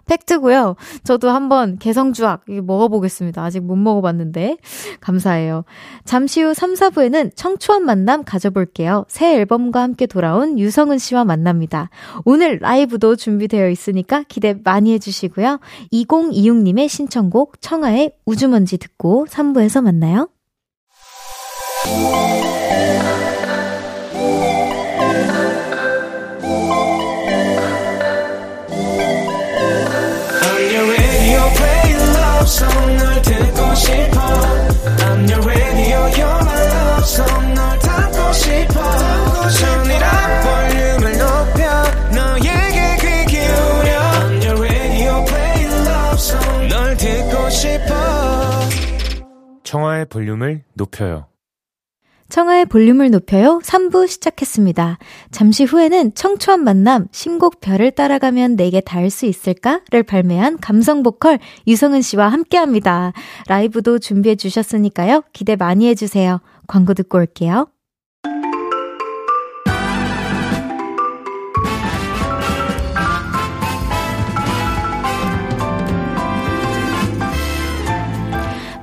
[0.06, 0.75] 팩트고요.
[1.04, 3.43] 저도 한번 개성주악 먹어보겠습니다.
[3.43, 4.58] 아직 못 먹어봤는데.
[5.01, 5.65] 감사해요.
[6.06, 9.06] 잠시 후 3, 4부에는 청초한 만남 가져볼게요.
[9.08, 11.89] 새 앨범과 함께 돌아온 유성은 씨와 만납니다.
[12.23, 15.60] 오늘 라이브도 준비되어 있으니까 기대 많이 해주시고요.
[15.91, 20.30] 2026님의 신청곡 청하의 우주먼지 듣고 3부에서 만나요.
[49.76, 51.26] 청하의 볼륨을 높여요
[52.30, 54.98] 청하의 볼륨을 높여요 3부 시작했습니다.
[55.32, 62.02] 잠시 후에는 청초한 만남 신곡 별을 따라가면 내게 닿을 수 있을까를 발매한 감성 보컬 유성은
[62.02, 63.12] 씨와 함께 합니다.
[63.48, 65.24] 라이브도 준비해 주셨으니까요.
[65.34, 66.40] 기대 많이 해주세요.
[66.68, 67.68] 광고 듣고 올게요.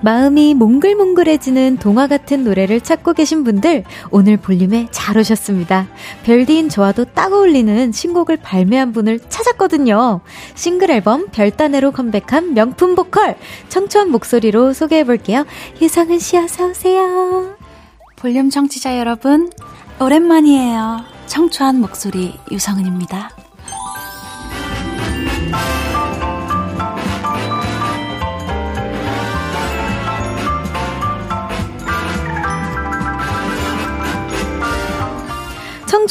[0.02, 5.86] 마음이 몽글몽글해지는 동화 같은 노래를 찾고 계신 분들 오늘 볼륨에 잘 오셨습니다.
[6.24, 10.20] 별디인 저와도 딱 어울리는 신곡을 발매한 분을 찾았거든요.
[10.54, 13.36] 싱글 앨범 별단으로 컴백한 명품 보컬
[13.68, 15.46] 청초한 목소리로 소개해 볼게요.
[15.80, 17.56] 유성은 씨 어서 오세요.
[18.16, 19.50] 볼륨 청취자 여러분
[20.00, 21.00] 오랜만이에요.
[21.26, 23.41] 청초한 목소리 유성은입니다.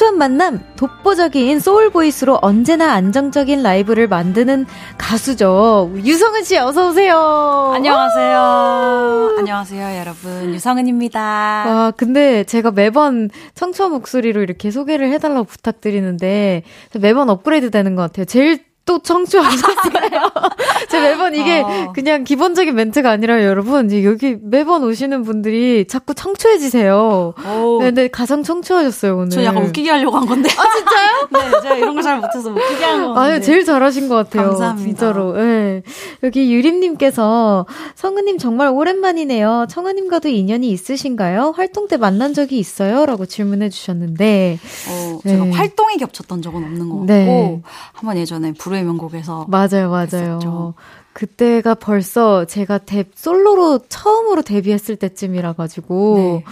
[0.02, 4.66] 청초한 만남, 독보적인 소울 보이스로 언제나 안정적인 라이브를 만드는
[4.98, 5.92] 가수죠.
[5.96, 7.72] 유성은 씨 어서 오세요.
[7.76, 9.36] 안녕하세요.
[9.38, 10.56] 안녕하세요, 여러분.
[10.56, 11.20] 유성은입니다.
[11.20, 16.64] 와, 근데 제가 매번 청초한 목소리로 이렇게 소개를 해달라고 부탁드리는데
[17.00, 18.26] 매번 업그레이드 되는 것 같아요.
[18.26, 19.70] 제일 또 청취하셨어요.
[20.90, 21.92] 제가 매번 이게 어.
[21.94, 27.34] 그냥 기본적인 멘트가 아니라 여러분, 이제 여기 매번 오시는 분들이 자꾸 청초해지세요.
[27.80, 29.30] 네, 근데 가장 청초하셨어요, 오늘.
[29.30, 30.50] 저 약간 웃기게 하려고 한 건데.
[30.58, 31.28] 아, 진짜요?
[31.52, 33.20] 네, 제가 이런 거 잘 못해서 웃기게 한 거.
[33.20, 34.50] 아니, 제일 잘하신 것 같아요.
[34.50, 34.88] 감사합니다.
[34.88, 35.34] 진짜로.
[35.34, 35.84] 네.
[36.24, 39.68] 여기 유림님께서 성은님 정말 오랜만이네요.
[39.70, 41.54] 청아님과도 인연이 있으신가요?
[41.56, 43.06] 활동 때 만난 적이 있어요?
[43.06, 44.58] 라고 질문해 주셨는데.
[44.90, 45.52] 어, 제가 네.
[45.52, 47.62] 활동이 겹쳤던 적은 없는 것 같고, 네.
[47.94, 50.06] 한번 예전에 불의 노래 명곡에서 맞아요, 맞아요.
[50.06, 50.74] 했었죠.
[51.14, 56.44] 그때가 벌써 제가 데, 솔로로 처음으로 데뷔했을 때쯤이라 가지고 네.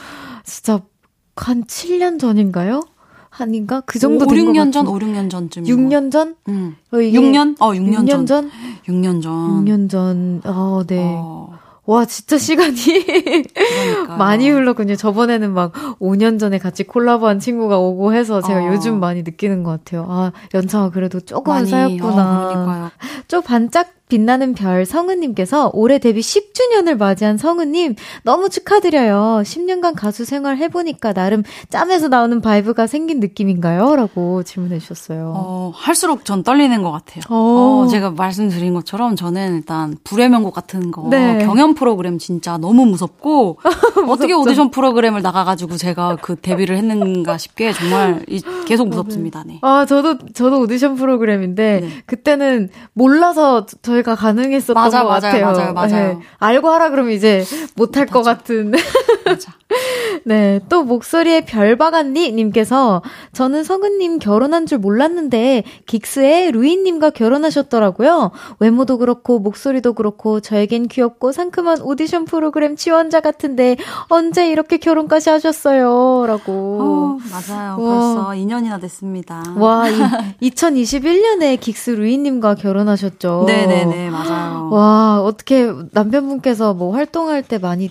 [0.43, 0.82] 진짜
[1.36, 2.82] 한 7년 전인가요?
[3.32, 3.82] 아닌가?
[3.86, 5.63] 그 정도 5, 6년 전, 5, 6년 전쯤.
[5.63, 6.36] 6년 전?
[6.49, 6.75] 음.
[6.91, 7.55] 어, 6년?
[7.60, 8.25] 어, 6년, 6년 전.
[8.25, 8.51] 전?
[8.86, 9.65] 6년 전.
[9.65, 10.41] 6년 전.
[10.43, 10.97] 어, 네.
[10.99, 11.58] 어.
[11.89, 12.75] 와, 진짜 시간이
[14.19, 14.95] 많이 흘렀군요.
[14.95, 18.67] 저번에는 막 5년 전에 같이 콜라보한 친구가 오고 해서 제가 어.
[18.67, 20.06] 요즘 많이 느끼는 것 같아요.
[20.08, 22.86] 아, 연차가 그래도 조금 은 쌓였구나.
[22.86, 22.91] 어,
[23.28, 29.43] 좀 반짝 빛나는 별 성은님께서 올해 데뷔 10주년을 맞이한 성은님 너무 축하드려요.
[29.45, 33.95] 10년간 가수 생활 해보니까 나름 짬에서 나오는 vibe가 생긴 느낌인가요?
[33.95, 35.34] 라고 질문해 주셨어요.
[35.36, 37.22] 어, 할수록 전 떨리는 것 같아요.
[37.30, 37.84] 어.
[37.86, 41.45] 어, 제가 말씀드린 것처럼 저는 일단 불후의 명곡 같은 거 네.
[41.45, 43.60] 경연 프로그램 진짜 너무 무섭고
[44.10, 48.26] 어떻게 오디션 프로그램을 나가가지고 제가 그 데뷔를 했는가 싶게 정말
[48.65, 49.43] 계속 무섭습니다.
[49.45, 49.60] 네.
[49.62, 51.89] 아 저도 저도 오디션 프로그램인데 네.
[52.08, 55.46] 그때는 몰라서 저희 저희가 가능했었던 맞아, 것 맞아요, 같아요.
[55.46, 56.08] 맞아요, 맞아요.
[56.20, 56.20] 네.
[56.40, 57.44] 알고 하라 그러면 이제
[57.76, 58.74] 못할 것 같은.
[59.26, 59.54] 맞아.
[60.26, 63.02] 네, 또 목소리에 별바간니 님께서
[63.34, 68.32] 저는 성은님 결혼한 줄 몰랐는데 긱스의 루이님과 결혼하셨더라고요.
[68.60, 76.26] 외모도 그렇고 목소리도 그렇고 저에겐 귀엽고 상큼한 오디션 프로그램 지원자 같은데 언제 이렇게 결혼까지 하셨어요?
[76.28, 76.52] 라고.
[76.82, 77.80] 어, 맞아요.
[77.80, 78.00] 와.
[78.00, 79.44] 벌써 2년이나 됐습니다.
[79.56, 80.00] 와, 이,
[80.42, 83.44] 2021년에 긱스 루이님과 결혼하셨죠.
[83.48, 84.69] 네네네, 맞아요.
[84.71, 87.89] 와, 어떻게 남편분께서 뭐 활동할 때 많이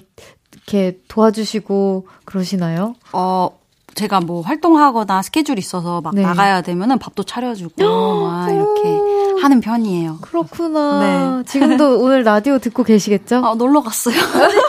[0.52, 2.94] 이렇게 도와주시고 그러시나요?
[3.12, 3.50] 어,
[3.94, 6.22] 제가 뭐 활동하거나 스케줄 있어서 막 네.
[6.22, 10.18] 나가야 되면은 밥도 차려주고 막 이렇게 하는 편이에요.
[10.20, 11.00] 그렇구나.
[11.00, 11.42] 네.
[11.44, 13.44] 지금도 오늘 라디오 듣고 계시겠죠?
[13.44, 14.14] 아, 놀러 갔어요.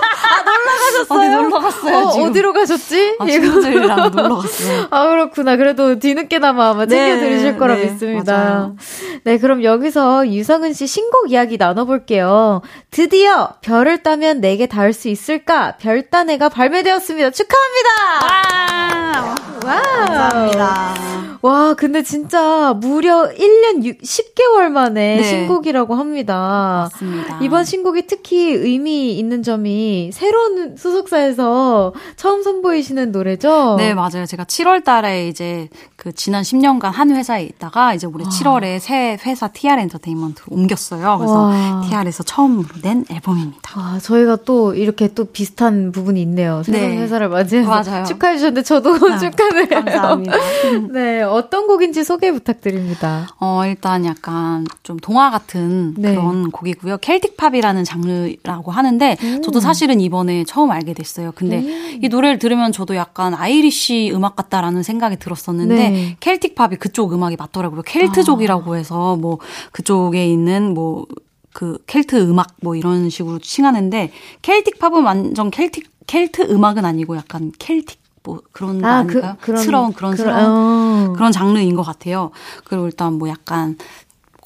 [0.50, 1.20] 가셨어요?
[1.20, 1.98] 어디 놀러 갔어요?
[1.98, 3.16] 어, 어디로 가셨지?
[3.20, 4.88] 아, 친구들이랑 놀러 갔어요.
[4.90, 5.56] 아, 그렇구나.
[5.58, 8.34] 그래도 뒤늦게나마 아마 챙겨 네, 드리실 거라 네, 믿습니다.
[8.34, 8.76] 맞아요.
[9.24, 12.62] 네, 그럼 여기서 유성은 씨 신곡 이야기 나눠볼게요.
[12.92, 15.78] 드디어 별을 따면 내게 닿을 수 있을까?
[15.78, 17.32] 별따내가 발매되었습니다.
[17.32, 18.00] 축하합니다!
[18.24, 19.36] 와!
[19.66, 19.82] 와!
[20.06, 20.94] 감사합니다.
[21.42, 25.24] 와, 근데 진짜 무려 1년 6, 10개월 만에 네.
[25.24, 26.90] 신곡이라고 합니다.
[26.92, 27.40] 맞습니다.
[27.42, 33.76] 이번 신곡이 특히 의미 있는 점이 새로 운 소속사에서 처음 선보이시는 노래죠?
[33.78, 34.26] 네, 맞아요.
[34.26, 38.30] 제가 7월 달에 이제 그 지난 10년간 한 회사에 있다가 이제 올해 와.
[38.30, 41.18] 7월에 새 회사 TR 엔터테인먼트 옮겼어요.
[41.18, 41.82] 그래서 와.
[41.88, 43.60] TR에서 처음으로 낸 앨범입니다.
[43.76, 46.64] 아, 저희가 또 이렇게 또 비슷한 부분이 있네요.
[46.64, 46.98] 새로운 네.
[46.98, 48.04] 회사를 맞이해서.
[48.06, 49.68] 축하해 주셨는데 저도 아, 축하드려요.
[49.68, 50.36] 감사합니다.
[50.92, 53.28] 네, 어떤 곡인지 소개 부탁드립니다.
[53.40, 56.16] 어, 일단 약간 좀 동화 같은 네.
[56.16, 56.98] 그런 곡이고요.
[56.98, 59.42] Celtic pop이라는 장르라고 하는데 음.
[59.42, 61.32] 저도 사실은 이번 에 처음 알게 됐어요.
[61.36, 62.00] 근데 음.
[62.04, 66.18] 이 노래를 들으면 저도 약간 Irish 음악 같다라는 생각이 들었었는데 네.
[66.20, 67.84] Celtic pop이 그쪽 음악이 맞더라고요.
[67.84, 68.76] 켈트족이라고 아.
[68.76, 69.38] 해서 뭐
[69.72, 76.84] 그쪽에 있는 뭐그 켈트 음악 뭐 이런 식으로 칭하는데 Celtic pop은 완전 켈틱 켈트 음악은
[76.84, 81.14] 아니고 약간 켈틱 뭐 그런 아, 그, 그런 스러운 그런 그런, 스러운 어.
[81.14, 82.32] 그런 장르인 것 같아요.
[82.66, 83.78] 그리고 일단 뭐 약간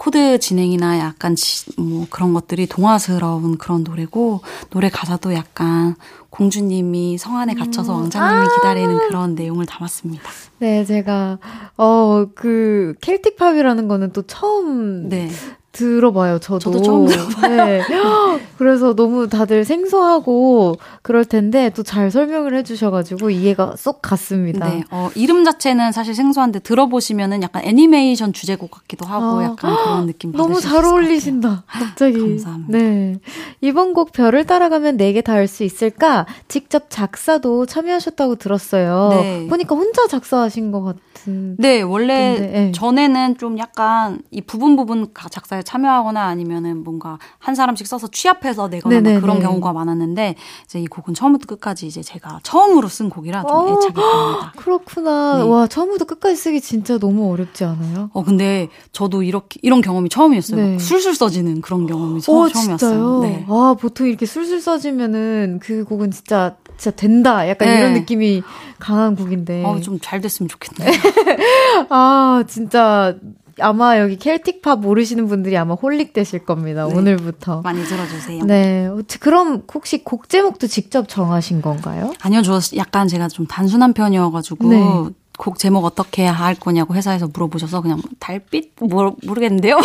[0.04, 5.96] 코드 진행이나 약간 지, 뭐 그런 것들이 동화스러운 그런 노래고 노래 가사도 약간
[6.30, 8.02] 공주님이 성 안에 갇혀서 음.
[8.02, 10.30] 왕자님을 아~ 기다리는 그런 내용을 담았습니다.
[10.60, 11.40] 네, 제가
[11.78, 15.30] 어 그 켈틱 팝이라는 거는 또 처음 네.
[15.74, 16.60] 들어봐요, 저도.
[16.60, 17.66] 저도 처음 들어봐요.
[17.66, 17.82] 네.
[18.58, 24.68] 그래서 너무 다들 생소하고 그럴 텐데 또 잘 설명을 해주셔가지고 이해가 쏙 갔습니다.
[24.70, 24.84] 네.
[24.90, 30.32] 어, 이름 자체는 사실 생소한데 들어보시면은 약간 애니메이션 주제곡 같기도 하고 아, 약간 그런 느낌
[30.32, 31.64] 너무 잘 어울리신다.
[31.68, 32.18] 갑자기.
[32.20, 32.78] 감사합니다.
[32.78, 33.16] 네.
[33.62, 36.26] 이번 곡 별을 따라가면 4개 다알수 있을까?
[36.48, 39.10] 직접 작사도 참여하셨다고 들었어요.
[39.12, 39.48] 네.
[39.50, 41.56] 보니까 혼자 작사하신 것 같은.
[41.58, 42.72] 네, 원래 네.
[42.74, 49.02] 전에는 좀 약간 이 부분 부분 작사에 참여하거나 아니면은 뭔가 한 사람씩 써서 취합해서 내거나
[49.02, 53.52] 뭐 그런 경우가 많았는데 이제 이 곡은 처음부터 끝까지 이제 제가 처음으로 쓴 곡이라 좀
[53.52, 54.52] 어, 애착이 듭니다.
[54.58, 55.38] 그렇구나.
[55.38, 55.44] 네.
[55.44, 58.10] 와 처음부터 끝까지 쓰기 진짜 너무 어렵지 않아요?
[58.14, 60.62] 어 근데 저도 이렇게 이런 경험이 처음이었어요.
[60.62, 60.80] 네.
[60.80, 63.20] 술술 써지는 그런 경험이 처음, 어, 처음이었어요.
[63.22, 63.46] 네.
[63.48, 67.48] 와 보통 이렇게 술술 써지면은 그 곡은 진짜 진짜 된다.
[67.48, 67.80] 약간 네.
[67.80, 68.42] 이런 느낌이
[68.80, 69.64] 강한 곡인데.
[69.64, 70.92] 어, 좀 잘 됐으면 좋겠네요.
[71.90, 73.16] 아, 진짜
[73.60, 76.88] 아마 여기 켈틱팝 모르시는 분들이 아마 홀릭 되실 겁니다.
[76.88, 76.96] 네.
[76.96, 77.62] 오늘부터.
[77.62, 78.46] 많이 들어주세요.
[78.46, 78.90] 네.
[79.20, 82.14] 그럼 혹시 곡 제목도 직접 정하신 건가요?
[82.22, 82.42] 아니요.
[82.42, 84.68] 저 약간 제가 좀 단순한 편이어가지고.
[84.70, 85.14] 네.
[85.38, 89.78] 곡 제목 어떻게 할 거냐고 회사에서 물어보셔서 그냥 달빛 뭐 모르겠는데요.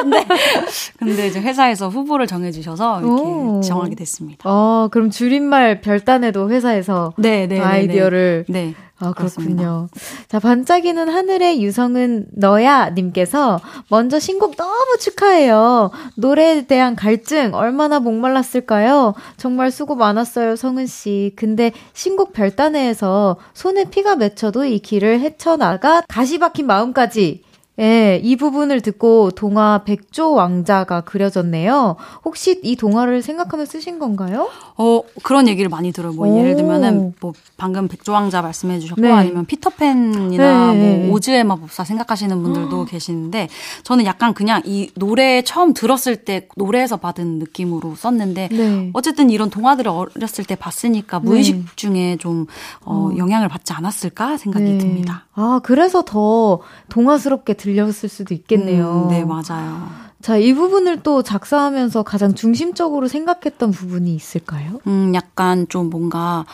[0.00, 0.24] 근데
[0.98, 3.60] 근데 이제 회사에서 후보를 정해주셔서 이렇게 오.
[3.60, 4.48] 정하게 됐습니다.
[4.48, 8.66] 어 그럼 줄임말 별단에도 회사에서 네, 네, 네 아이디어를 네.
[8.66, 8.74] 네.
[9.00, 9.88] 아, 그렇군요.
[10.26, 15.90] 자, 반짝이는 하늘의 유성은 너야 님께서 먼저 신곡 너무 축하해요.
[16.16, 19.14] 노래에 대한 갈증 얼마나 목말랐을까요?
[19.36, 21.32] 정말 수고 많았어요, 성은 씨.
[21.36, 27.42] 근데 신곡 별단에서 손에 피가 맺혀도 이 길을 헤쳐나가 가시 박힌 마음까지
[27.80, 31.96] 예, 이 부분을 듣고 동화 백조 왕자가 그려졌네요.
[32.24, 34.48] 혹시 이 동화를 생각하며 쓰신 건가요?
[34.76, 36.12] 어, 그런 얘기를 많이 들어요.
[36.12, 36.38] 뭐 오.
[36.38, 39.12] 예를 들면은 뭐 방금 백조 왕자 말씀해 주셨고 네.
[39.12, 41.06] 아니면 피터팬이나 네.
[41.06, 43.48] 뭐 오즈의 마법사 생각하시는 분들도 계시는데
[43.84, 48.90] 저는 약간 그냥 이 노래 처음 들었을 때 노래에서 받은 느낌으로 썼는데 네.
[48.92, 51.62] 어쨌든 이런 동화들을 어렸을 때 봤으니까 무의식 네.
[51.76, 52.46] 중에 좀
[52.84, 54.78] 어, 어, 영향을 받지 않았을까 생각이 네.
[54.78, 55.27] 듭니다.
[55.40, 59.04] 아, 그래서 더 동화스럽게 들 들렸을 수도 있겠네요.
[59.04, 59.88] 음, 네, 맞아요.
[60.20, 64.80] 자, 이 부분을 또 작사하면서 가장 중심적으로 생각했던 부분이 있을까요?
[64.88, 66.44] 음, 약간 좀 뭔가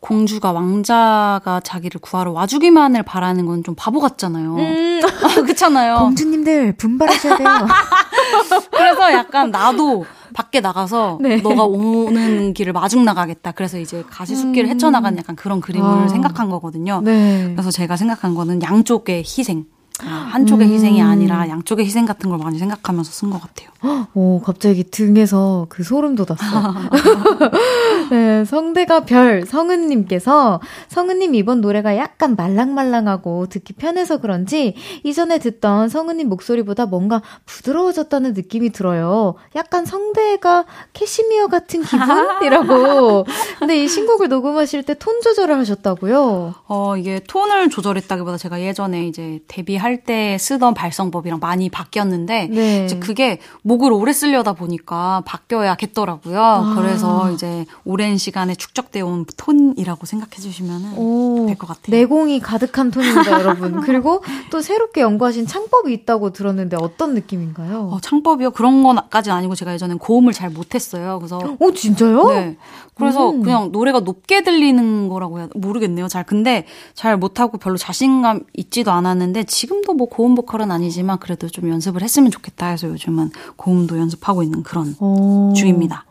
[0.00, 4.54] 공주가 왕자가 자기를 구하러 와주기만을 바라는 건 좀 바보 같잖아요.
[4.54, 5.00] 음.
[5.42, 5.96] 그렇잖아요.
[5.98, 7.48] 공주님들 분발하셔야 돼요.
[8.70, 10.06] 그래서 약간 나도
[10.38, 11.38] 밖에 나가서 네.
[11.38, 13.50] 너가 오는 길을 마중 나가겠다.
[13.52, 14.70] 그래서 이제 가시숲길을 음.
[14.70, 16.08] 헤쳐나가는 약간 그런 그림을 아.
[16.08, 17.00] 생각한 거거든요.
[17.02, 17.50] 네.
[17.54, 19.66] 그래서 제가 생각한 거는 양쪽의 희생.
[20.04, 20.72] 아, 한쪽의 음.
[20.72, 23.68] 희생이 아니라 양쪽의 희생 같은 걸 많이 생각하면서 쓴 것 같아요.
[24.14, 26.44] 오, 갑자기 등에서 그 소름 돋았어.
[28.10, 36.28] 네, 성대가 별, 성은님께서, 성은님 이번 노래가 약간 말랑말랑하고 듣기 편해서 그런지, 이전에 듣던 성은님
[36.28, 39.34] 목소리보다 뭔가 부드러워졌다는 느낌이 들어요.
[39.56, 43.26] 약간 성대가 캐시미어 같은 기분이라고.
[43.58, 46.54] 근데 이 신곡을 녹음하실 때 톤 조절을 하셨다고요?
[46.66, 52.84] 어, 이게 톤을 조절했다기보다 제가 예전에 이제 데뷔할 때 쓰던 발성법이랑 많이 바뀌었는데, 네.
[52.84, 56.40] 이제 그게 목을 오래 쓰려다 보니까 바뀌어야겠더라고요.
[56.40, 56.74] 아.
[56.76, 61.96] 그래서 이제 오랜 시간에 축적되어 온 톤이라고 생각해 주시면 될 것 같아요.
[61.96, 63.80] 내공이 가득한 톤입니다, 여러분.
[63.80, 67.90] 그리고 또 새롭게 연구하신 창법이 있다고 들었는데 어떤 느낌인가요?
[67.92, 68.52] 어, 창법이요?
[68.52, 71.18] 그런 건까지는 아니고 제가 예전엔 고음을 잘 못했어요.
[71.18, 72.28] 그래서 어 진짜요?
[72.28, 72.56] 네.
[72.94, 73.42] 그래서 음.
[73.42, 76.08] 그냥 노래가 높게 들리는 거라고 해야 모르겠네요.
[76.08, 81.48] 잘 근데 잘 못하고 별로 자신감 있지도 않았는데 지금 도 뭐 고음 보컬은 아니지만 그래도
[81.48, 85.52] 좀 연습을 했으면 좋겠다 해서 요즘은 고음도 연습하고 있는 그런 오.
[85.54, 86.04] 중입니다.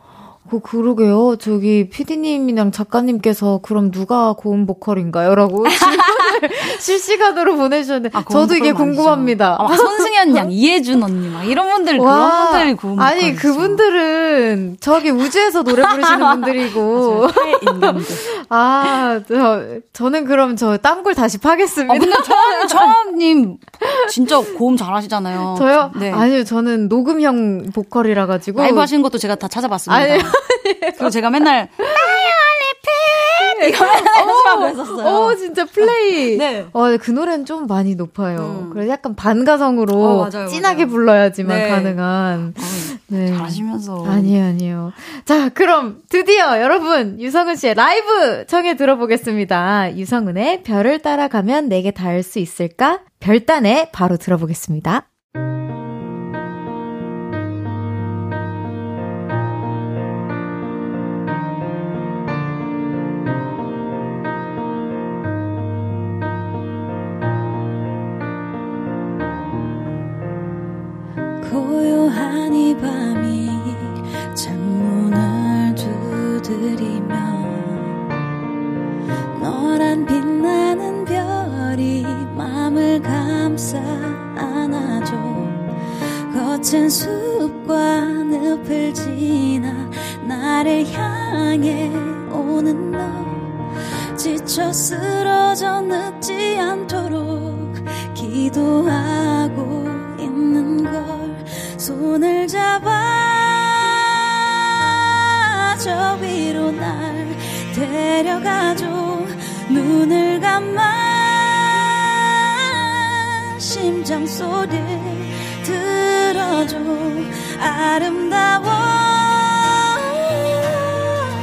[0.49, 1.35] 그, 그러게요.
[1.37, 5.35] 저기, 피디님이랑 작가님께서, 그럼 누가 고음 보컬인가요?
[5.35, 5.65] 라고
[6.79, 9.57] 실시간으로 보내주셨는데, 아, 저도 이게 궁금합니다.
[9.59, 15.09] 아, 손승연 양, 이혜준 언니, 막 이런 분들, 와, 그런 분들이 고음 아니, 그분들은 저기
[15.09, 17.27] 우주에서 노래 부르시는 분들이고.
[18.49, 21.93] 아, 저, 저는 그럼 저 땅굴 다시 파겠습니다.
[21.93, 23.57] 아, 근데 처음, 처음님,
[24.09, 25.55] 진짜 고음 잘하시잖아요.
[25.57, 25.91] 저요?
[25.99, 26.11] 네.
[26.11, 28.61] 아니요, 저는 녹음형 보컬이라 가지고.
[28.61, 30.01] 라이브 하시는 것도 제가 다 찾아봤습니다.
[30.03, 30.19] 아니요.
[30.97, 31.69] 그리고 제가 맨날
[33.67, 35.07] 이거 맨날 했었어요.
[35.07, 36.37] 어, 진짜 플레이.
[36.39, 36.65] 네.
[36.73, 38.65] 어, 그 노래는 좀 많이 높아요.
[38.65, 38.69] 음.
[38.71, 40.91] 그래서 약간 반가성으로 어, 맞아요, 진하게 맞아요.
[40.91, 41.69] 불러야지만 네.
[41.69, 42.53] 가능한.
[42.57, 43.27] 어, 네.
[43.27, 44.05] 잘하시면서.
[44.05, 44.91] 아니에요, 아니에요.
[45.25, 49.97] 자, 그럼 드디어 여러분, 유성은 씨의 라이브 청해 들어보겠습니다.
[49.97, 52.99] 유성은의 별을 따라가면 내게 닿을 수 있을까?
[53.19, 55.07] 별단에 바로 들어보겠습니다.
[72.81, 73.49] 밤이
[74.35, 77.15] 창문을 두드리며
[79.41, 82.03] 너란 빛나는 별이
[82.35, 83.79] 맘을 감싸
[84.35, 85.15] 안아줘.
[86.33, 89.89] 거친 숲과 늪을 지나
[90.27, 91.91] 나를 향해
[92.31, 92.97] 오는 너.
[94.15, 97.73] 지쳐 쓰러져 늦지 않도록
[98.13, 99.85] 기도하고
[100.19, 101.45] 있는 걸
[101.77, 102.89] 손을 잡아
[105.79, 107.27] 저 위로 날
[107.75, 108.87] 데려가줘.
[109.69, 110.81] 눈을 감아
[113.59, 114.71] 심장 소리
[115.63, 116.77] 들어줘.
[117.59, 118.65] 아름다워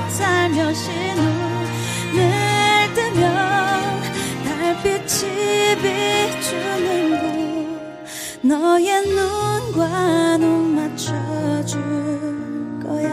[0.09, 0.91] 살며시
[2.13, 4.03] 눈을 뜨면
[4.45, 7.04] 달빛이 비추는 곳
[8.45, 11.81] 너의 눈과 눈 맞춰줄
[12.83, 13.09] 거야.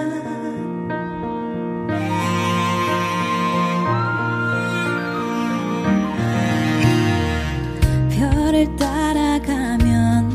[8.10, 10.30] 별을 따라가면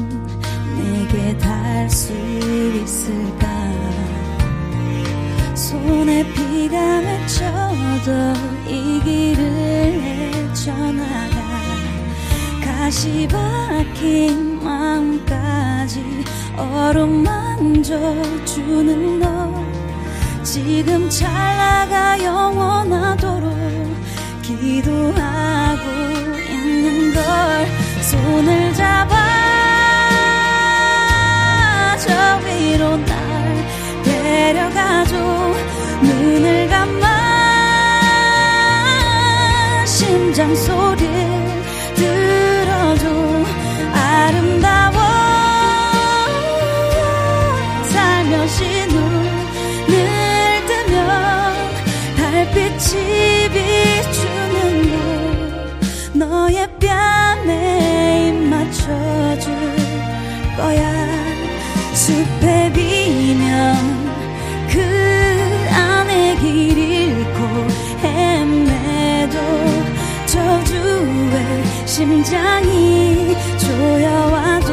[0.78, 3.46] 내게 닿을 수 있을까?
[5.54, 8.12] 손에 비가 맺혀도
[8.66, 9.42] 이 길을
[10.56, 11.36] 헤쳐나가
[12.64, 16.24] 가시 박힌 마음까지
[16.56, 17.94] 어루만져
[18.44, 19.64] 주는 너.
[20.42, 23.56] 지금 찰나가 영원하도록
[24.42, 25.82] 기도하고
[26.50, 27.22] 있는 걸
[28.02, 29.14] 손을 잡아
[31.98, 33.66] 저 위로 날
[34.02, 35.16] 데려가줘.
[36.02, 37.06] 눈을 감아
[39.84, 41.45] 심장 소리 들
[71.96, 74.66] 심장이 조여와도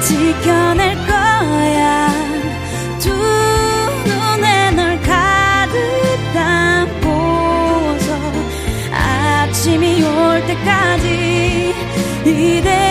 [0.00, 2.08] 지켜낼 거야.
[2.98, 5.76] 두 눈에 널 가득
[6.32, 8.08] 담고서
[8.90, 11.74] 아침이 올 때까지
[12.24, 12.87] 이대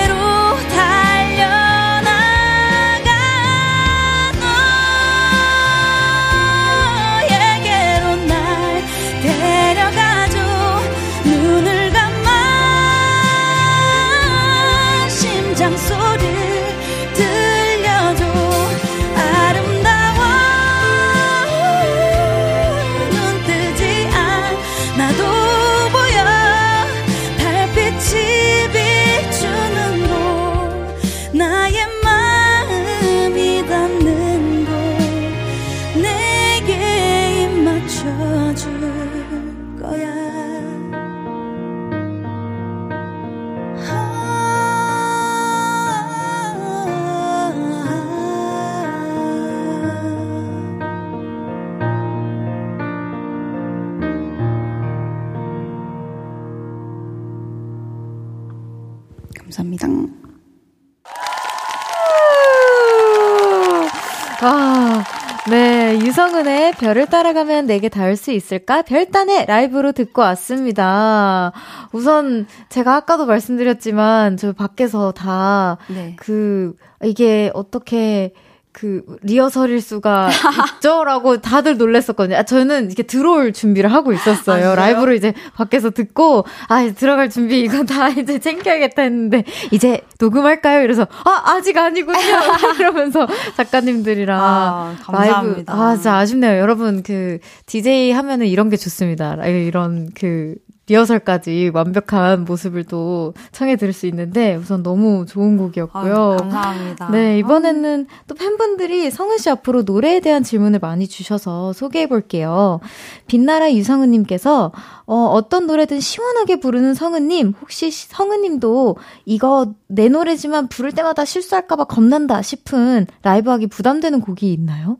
[66.79, 68.81] 별을 따라가면 내게 닿을 수 있을까?
[68.83, 71.51] 별단의 라이브로 듣고 왔습니다.
[71.91, 77.07] 우선 제가 아까도 말씀드렸지만 저 밖에서 다그 네.
[77.09, 78.33] 이게 어떻게
[78.77, 80.29] 그 리허설일 수가
[80.77, 82.37] 있죠라고 다들 놀랬었거든요.
[82.37, 84.73] 아, 저는 이렇게 들어올 준비를 하고 있었어요.
[84.73, 90.83] 아, 라이브로 이제 밖에서 듣고 아 들어갈 준비 이거 다 이제 챙겨야겠다 했는데 이제 녹음할까요?
[90.83, 92.19] 이래서 아 아직 아니군요.
[92.77, 96.59] 이러면서 작가님들이랑 아, 라이브 아 진짜 아쉽네요.
[96.59, 99.43] 여러분 그 DJ 하면은 이런 게 좋습니다.
[99.47, 100.53] 이런 그
[100.87, 106.31] 리허설까지 완벽한 모습을 또 청해 들을 수 있는데 우선 너무 좋은 곡이었고요.
[106.31, 107.09] 아유, 감사합니다.
[107.11, 112.79] 네, 이번에는 또 팬분들이 성은 씨 앞으로 노래에 대한 질문을 많이 주셔서 소개해 볼게요.
[113.27, 114.71] 빛나라 유성은 님께서
[115.05, 121.25] 어, 어떤 노래든 시원하게 부르는 성은 님, 혹시 성은 님도 이거 내 노래지만 부를 때마다
[121.25, 124.97] 실수할까 봐 겁난다 싶은 라이브 하기 부담되는 곡이 있나요?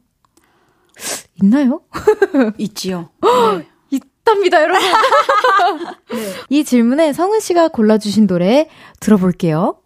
[1.42, 1.82] 있나요?
[2.58, 3.10] 있지요.
[3.58, 3.68] 네.
[4.28, 4.82] 있답니다, 여러분.
[6.12, 6.34] 네.
[6.50, 8.68] 이 질문에 성은 씨가 골라주신 노래
[9.00, 9.78] 들어볼게요.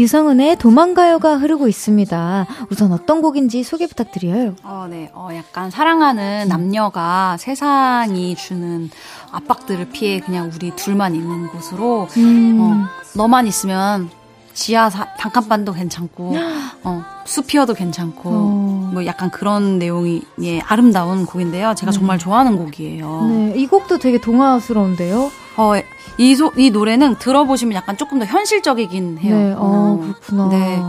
[0.00, 2.46] 유성은의 도망가요가 흐르고 있습니다.
[2.70, 4.56] 우선 어떤 곡인지 소개 부탁드려요.
[4.64, 5.10] 어, 네.
[5.12, 8.88] 어, 약간 사랑하는 남녀가 세상이 주는
[9.30, 12.58] 압박들을 피해 그냥 우리 둘만 있는 곳으로 음.
[12.60, 14.08] 어, 너만 있으면
[14.54, 16.34] 지하 사, 단칸반도 괜찮고
[16.84, 18.69] 어, 숲이어도 괜찮고 어.
[18.92, 21.74] 뭐 약간 그런 내용이 예, 아름다운 곡인데요.
[21.74, 22.24] 제가 정말 네.
[22.24, 23.28] 좋아하는 곡이에요.
[23.30, 25.30] 네, 이 곡도 되게 동화스러운데요.
[25.56, 25.72] 어,
[26.18, 29.36] 이, 소, 이 노래는 들어보시면 약간 조금 더 현실적이긴 해요.
[29.36, 30.48] 네, 어, 그렇구나.
[30.48, 30.82] 네.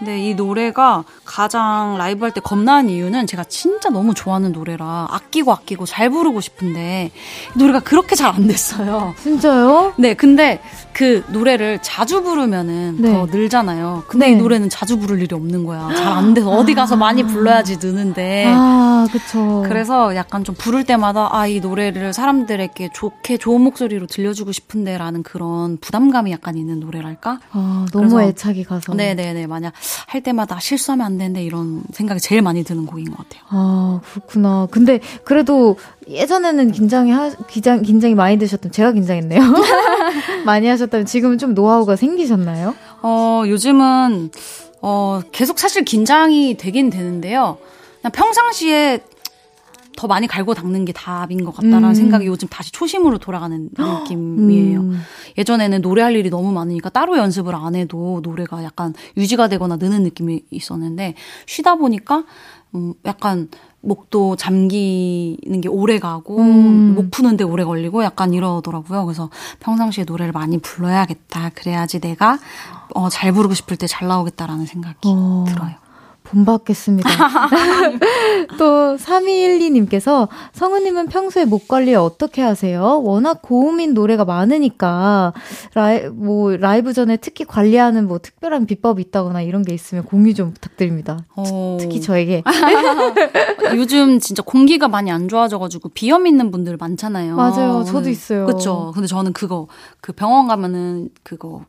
[0.00, 5.52] 근데 이 노래가 가장 라이브 할 때 겁나는 이유는 제가 진짜 너무 좋아하는 노래라 아끼고
[5.52, 7.10] 아끼고 잘 부르고 싶은데
[7.54, 9.12] 노래가 그렇게 잘 안 됐어요.
[9.20, 9.92] 진짜요?
[9.98, 10.60] 네, 근데
[10.92, 13.12] 그 노래를 자주 부르면은 네.
[13.12, 14.04] 더 늘잖아요.
[14.08, 14.32] 근데 네.
[14.32, 15.88] 이 노래는 자주 부를 일이 없는 거야.
[15.94, 18.44] 잘 안 돼서 어디 가서 많이 불러야지 느는데.
[18.48, 19.64] 아, 그쵸.
[19.66, 25.76] 그래서 약간 좀 부를 때마다 아, 이 노래를 사람들에게 좋게 좋은 목소리로 들려주고 싶은데라는 그런
[25.78, 27.40] 부담감이 약간 있는 노래랄까?
[27.52, 28.94] 아, 너무 애착이 가서.
[28.94, 29.46] 네네네.
[29.48, 29.72] 만약
[30.06, 33.42] 할 때마다 실수하면 안 되는데 이런 생각이 제일 많이 드는 곡인 것 같아요.
[33.48, 34.66] 아, 그렇구나.
[34.70, 35.76] 근데 그래도
[36.08, 39.40] 예전에는 긴장이 하, 긴장, 긴장이 많이 되셨던, 제가 긴장했네요.
[40.44, 42.74] 많이 하셨다면 지금은 좀 노하우가 생기셨나요?
[43.02, 44.30] 어, 요즘은,
[44.82, 47.58] 어, 계속 사실 긴장이 되긴 되는데요.
[48.00, 49.00] 그냥 평상시에
[50.00, 51.94] 더 많이 갈고 닦는 게 답인 것 같다라는 음.
[51.94, 54.80] 생각이 요즘 다시 초심으로 돌아가는 느낌이에요.
[54.80, 55.02] 음.
[55.36, 60.44] 예전에는 노래할 일이 너무 많으니까 따로 연습을 안 해도 노래가 약간 유지가 되거나 느는 느낌이
[60.50, 62.24] 있었는데 쉬다 보니까
[62.74, 63.48] 음 약간
[63.82, 66.94] 목도 잠기는 게 오래 가고 음.
[66.94, 69.04] 목 푸는데 오래 걸리고 약간 이러더라고요.
[69.04, 69.28] 그래서
[69.60, 71.50] 평상시에 노래를 많이 불러야겠다.
[71.50, 72.38] 그래야지 내가
[72.94, 75.44] 어, 잘 부르고 싶을 때 잘 나오겠다라는 생각이 어.
[75.46, 75.74] 들어요.
[76.30, 77.10] 본받겠습니다.
[78.58, 83.02] 또 3212님께서 성우님은 평소에 목 관리 어떻게 하세요?
[83.02, 85.32] 워낙 고음인 노래가 많으니까
[85.74, 90.52] 라이, 뭐 라이브 전에 특히 관리하는 뭐 특별한 비법이 있다거나 이런 게 있으면 공유 좀
[90.52, 91.24] 부탁드립니다.
[91.36, 91.78] 어...
[91.80, 92.42] 특히 저에게.
[93.74, 97.36] 요즘 진짜 공기가 많이 안 좋아져가지고 비염 있는 분들 많잖아요.
[97.36, 97.84] 맞아요.
[97.84, 98.46] 저도 있어요.
[98.46, 98.92] 그렇죠.
[98.94, 99.66] 근데 저는 그거
[100.00, 101.64] 그 병원 가면은 그거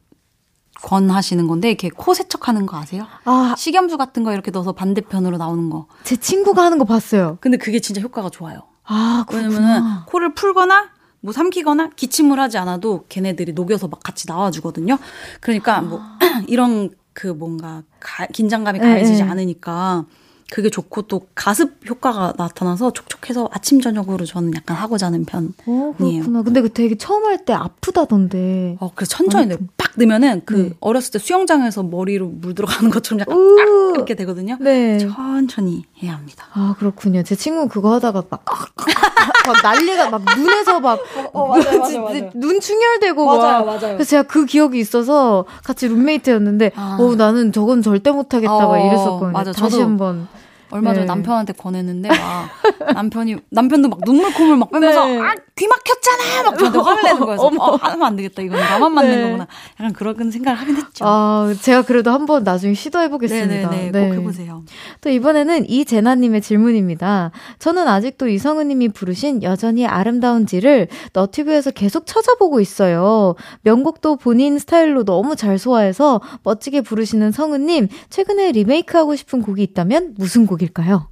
[0.83, 3.05] 권하시는 건데 이렇게 코 세척하는 거 아세요?
[3.25, 5.87] 아 식염수 같은 거 이렇게 넣어서 반대편으로 나오는 거.
[6.03, 7.37] 제 친구가 하는 거 봤어요.
[7.41, 8.61] 근데 그게 진짜 효과가 좋아요.
[8.85, 10.89] 아 왜냐면은 코를 풀거나
[11.21, 14.97] 뭐 삼키거나 기침을 하지 않아도 걔네들이 녹여서 막 같이 나와주거든요.
[15.39, 16.01] 그러니까 뭐
[16.47, 19.29] 이런 그 뭔가 가, 긴장감이 네, 가해지지 네.
[19.29, 20.05] 않으니까
[20.51, 25.53] 그게 좋고 또 가습 효과가 나타나서 촉촉해서 아침 저녁으로 저는 약간 하고 자는 편이에요.
[25.65, 26.41] 어, 그렇구나.
[26.43, 28.77] 근데 그 되게 처음 할 때 아프다던데.
[28.79, 29.57] 어, 그래서 천천히 아
[29.97, 30.69] 니, 빡 넣으면은 그 네.
[30.79, 34.57] 어렸을 때 수영장에서 머리로 물 들어가는 것처럼 약간 빡 이렇게 되거든요.
[34.59, 34.97] 네.
[34.99, 36.45] 천천히 해야 합니다.
[36.53, 37.23] 아, 그렇군요.
[37.23, 40.99] 제 친구 그거 하다가 막, 막 난리가 막 눈에서 막
[41.33, 42.29] 어, 어, 맞아요, 맞아요, 맞아요.
[42.35, 43.65] 눈 충혈되고 맞아요, 막.
[43.65, 43.95] 맞아요.
[43.95, 46.97] 그래서 제가 그 기억이 있어서 같이 룸메이트였는데 아.
[46.99, 49.31] 어, 나는 저건 절대 못 하겠다 어, 막 이랬었거든요.
[49.31, 50.27] 맞아, 다시 한번
[50.71, 51.05] 얼마 전에 네.
[51.05, 55.19] 남편한테 권했는데 막 남편이 남편도 막 눈물 콧물 막 빼면서 네.
[55.19, 57.39] 아 귀 막혔잖아 막 저한테 화를 내는 거예요.
[57.39, 59.23] 어, 하면 안 되겠다 이건 나만 맞는 네.
[59.23, 59.47] 거구나.
[59.79, 61.05] 약간 그런 생각을 하긴 했죠.
[61.05, 63.69] 아 제가 그래도 한번 나중에 시도해 보겠습니다.
[63.69, 64.07] 네네네 네.
[64.09, 64.63] 꼭 해보세요.
[65.01, 67.31] 또 이번에는 이재나님의 질문입니다.
[67.59, 73.35] 저는 아직도 이성우님이 부르신 여전히 아름다운지를 너튜브에서 계속 찾아보고 있어요.
[73.61, 80.47] 명곡도 본인 스타일로 너무 잘 소화해서 멋지게 부르시는 성우님 최근에 리메이크하고 싶은 곡이 있다면 무슨
[80.47, 80.60] 곡?
[80.61, 81.09] 곡일까요?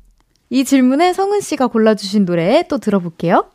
[0.49, 3.49] 이 질문에 성은 씨가 골라주신 노래 또 들어볼게요.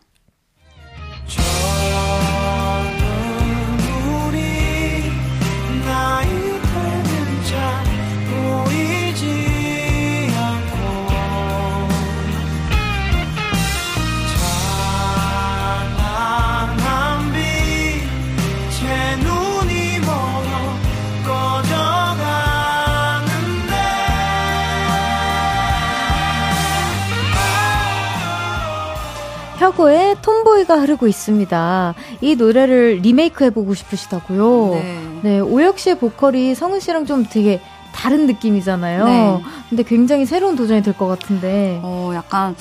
[29.79, 31.95] 혁오의 톰보이가 흐르고 있습니다.
[32.21, 34.71] 이 노래를 리메이크 해보고 싶으시다고요?
[34.75, 34.99] 네.
[35.23, 37.61] 네, 오혁 씨의 보컬이 성은 씨랑 좀 되게
[37.93, 39.05] 다른 느낌이잖아요.
[39.05, 39.43] 네.
[39.69, 41.81] 근데 굉장히 새로운 도전이 될 것 같은데.
[41.83, 42.55] 어, 약간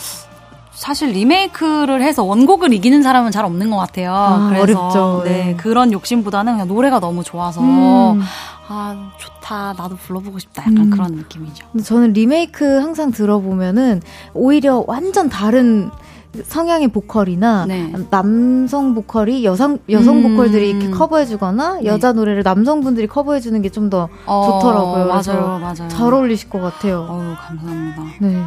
[0.72, 4.12] 사실 리메이크를 해서 원곡을 이기는 사람은 잘 없는 것 같아요.
[4.14, 5.22] 아, 그래서 어렵죠.
[5.26, 8.22] 네, 네, 그런 욕심보다는 그냥 노래가 너무 좋아서 음.
[8.68, 10.90] 아 좋다 나도 불러보고 싶다 약간 음.
[10.90, 11.68] 그런 느낌이죠.
[11.84, 14.02] 저는 리메이크 항상 들어보면은
[14.34, 15.92] 오히려 완전 다른
[16.42, 17.94] 성향의 보컬이나 네.
[18.10, 20.24] 남성 보컬이 여성 여성 음.
[20.32, 21.86] 보컬들이 이렇게 커버해주거나 네.
[21.86, 25.06] 여자 노래를 남성분들이 커버해주는 게 좀더 어, 좋더라고요.
[25.06, 25.88] 맞아요, 맞아요.
[25.90, 27.08] 잘 어울리실 것 같아요.
[27.10, 28.04] 어우 감사합니다.
[28.20, 28.42] 네.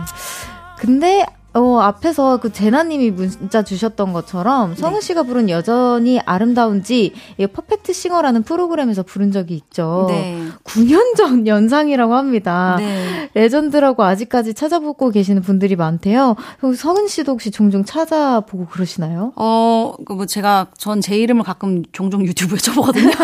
[0.78, 1.26] 근데
[1.56, 4.76] 어, 앞에서 그 제나님이 문자 주셨던 것처럼 네.
[4.76, 10.06] 성은 씨가 부른 여전히 아름다운지 이 퍼펙트 싱어라는 프로그램에서 부른 적이 있죠.
[10.10, 10.42] 네.
[10.64, 12.76] 9년 전 영상이라고 합니다.
[12.78, 13.30] 네.
[13.34, 16.36] 레전드라고 아직까지 찾아보고 계시는 분들이 많대요.
[16.76, 19.32] 성은 씨도 혹시 종종 찾아보고 그러시나요?
[19.36, 23.10] 어, 그 뭐 제가 전 제 이름을 가끔 종종 유튜브에 쳐보거든요.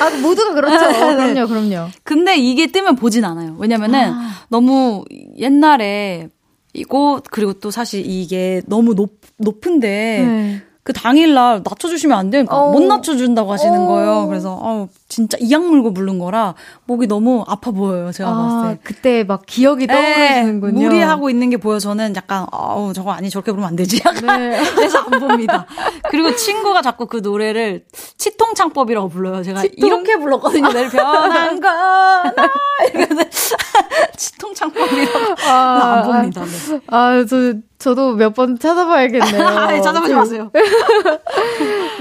[0.00, 0.86] 아, 모두가 그렇죠.
[0.90, 1.14] 네.
[1.34, 1.88] 그럼요, 그럼요.
[2.02, 3.54] 근데 이게 뜨면 보진 않아요.
[3.58, 4.28] 왜냐면은 아.
[4.48, 5.04] 너무
[5.38, 6.28] 옛날에
[6.72, 9.88] 이거 그리고 또 사실 이게 너무 높 높은데
[10.26, 10.62] 네.
[10.82, 12.72] 그 당일날 낮춰주시면 안 되니까 어.
[12.72, 13.86] 못 낮춰준다고 하시는 어.
[13.86, 14.26] 거예요.
[14.28, 16.54] 그래서 어 진짜 이악 물고 부른 거라
[16.86, 18.12] 목이 너무 아파 보여요.
[18.12, 18.80] 제가 아, 봤을 때.
[18.82, 20.78] 그때 막 기억이 네, 떠오르시는군요.
[20.78, 24.00] 네, 무리하고 있는 게 보여 저는 약간 어우 저거 아니 저렇게 부르면 안 되지.
[24.06, 24.58] 약간 네.
[24.74, 25.66] 그래서 안 봅니다.
[26.08, 27.84] 그리고 친구가 자꾸 그 노래를
[28.16, 29.42] 치통창법이라고 불러요.
[29.42, 29.86] 제가 치통?
[29.86, 30.72] 이렇게 불렀거든요.
[30.72, 32.32] 내일 변한 거나
[32.94, 33.30] 이러면
[34.16, 36.42] 치통창법이라고 아, 안 봅니다.
[36.44, 36.80] 네.
[36.86, 39.66] 아저 저도 몇 번 찾아봐야겠네요.
[39.68, 40.50] 네, 찾아보지 마세요.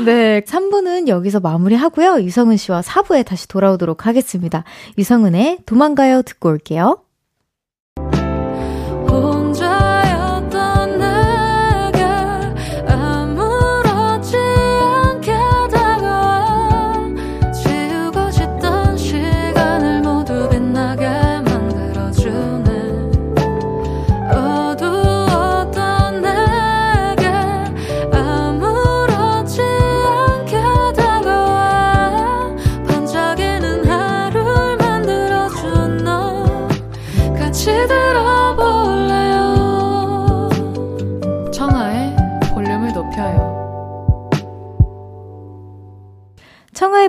[0.05, 2.22] 네, 3부는 여기서 마무리하고요.
[2.22, 4.64] 유성은 씨와 4 부에 다시 돌아오도록 하겠습니다.
[4.97, 7.04] 유성은의 도망가요 듣고 올게요.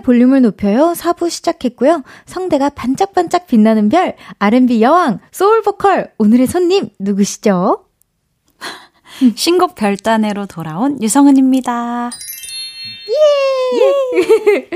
[0.02, 0.92] 볼륨을 높여요.
[0.96, 2.02] 4부 시작했고요.
[2.26, 7.86] 성대가 반짝반짝 빛나는 별, R&B 여왕, 소울 보컬, 오늘의 손님 누구시죠?
[9.34, 12.10] 신곡 별단으로 돌아온 유성은입니다.
[13.08, 13.80] 예!
[13.80, 14.68] 예!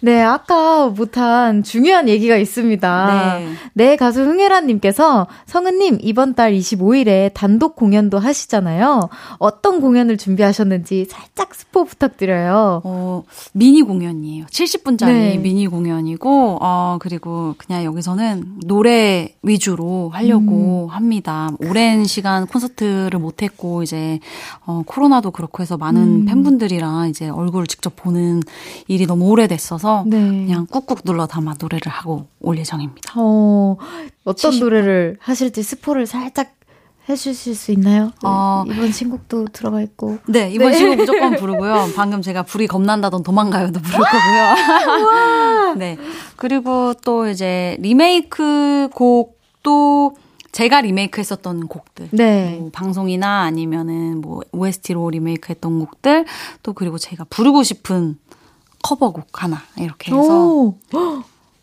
[0.00, 3.38] 네, 아까 못한 중요한 얘기가 있습니다.
[3.38, 3.52] 네.
[3.74, 9.08] 네 가수 흥혜란님께서 성은님, 이번 달 25일에 단독 공연도 하시잖아요.
[9.38, 12.82] 어떤 공연을 준비하셨는지 살짝 스포 부탁드려요.
[12.84, 14.46] 어, 미니 공연이에요.
[14.46, 15.36] 70분짜리 네.
[15.38, 20.94] 미니 공연이고, 어, 그리고 그냥 여기서는 노래 위주로 하려고 음.
[20.94, 21.50] 합니다.
[21.60, 24.20] 오랜 시간 콘서트를 못했고, 이제,
[24.64, 26.24] 어, 코로나도 그렇고 해서 많은 음.
[26.26, 28.42] 팬분들이랑 이제 얼굴을 직접 보는
[28.88, 30.18] 일이 너무 오래됐어서 네.
[30.18, 33.12] 그냥 꾹꾹 눌러 담아 노래를 하고 올 예정입니다.
[33.16, 33.76] 어,
[34.24, 34.60] 어떤 70분.
[34.60, 36.54] 노래를 하실지 스포를 살짝
[37.08, 38.12] 해주실 수 있나요?
[38.22, 40.18] 어, 이번 신곡도 들어가 있고.
[40.26, 40.76] 네, 이번 네.
[40.76, 41.88] 신곡 무조건 부르고요.
[41.96, 45.74] 방금 제가 불이 겁난다던 도망가요도 부를 거고요.
[45.78, 45.96] 네.
[46.36, 50.16] 그리고 또 이제 리메이크 곡도
[50.58, 52.08] 제가 리메이크 했었던 곡들.
[52.10, 52.56] 네.
[52.58, 56.24] 뭐 방송이나 아니면은 뭐 OST로 리메이크 했던 곡들.
[56.64, 58.18] 또 그리고 제가 부르고 싶은
[58.82, 59.62] 커버곡 하나.
[59.76, 60.74] 이렇게 해서 오.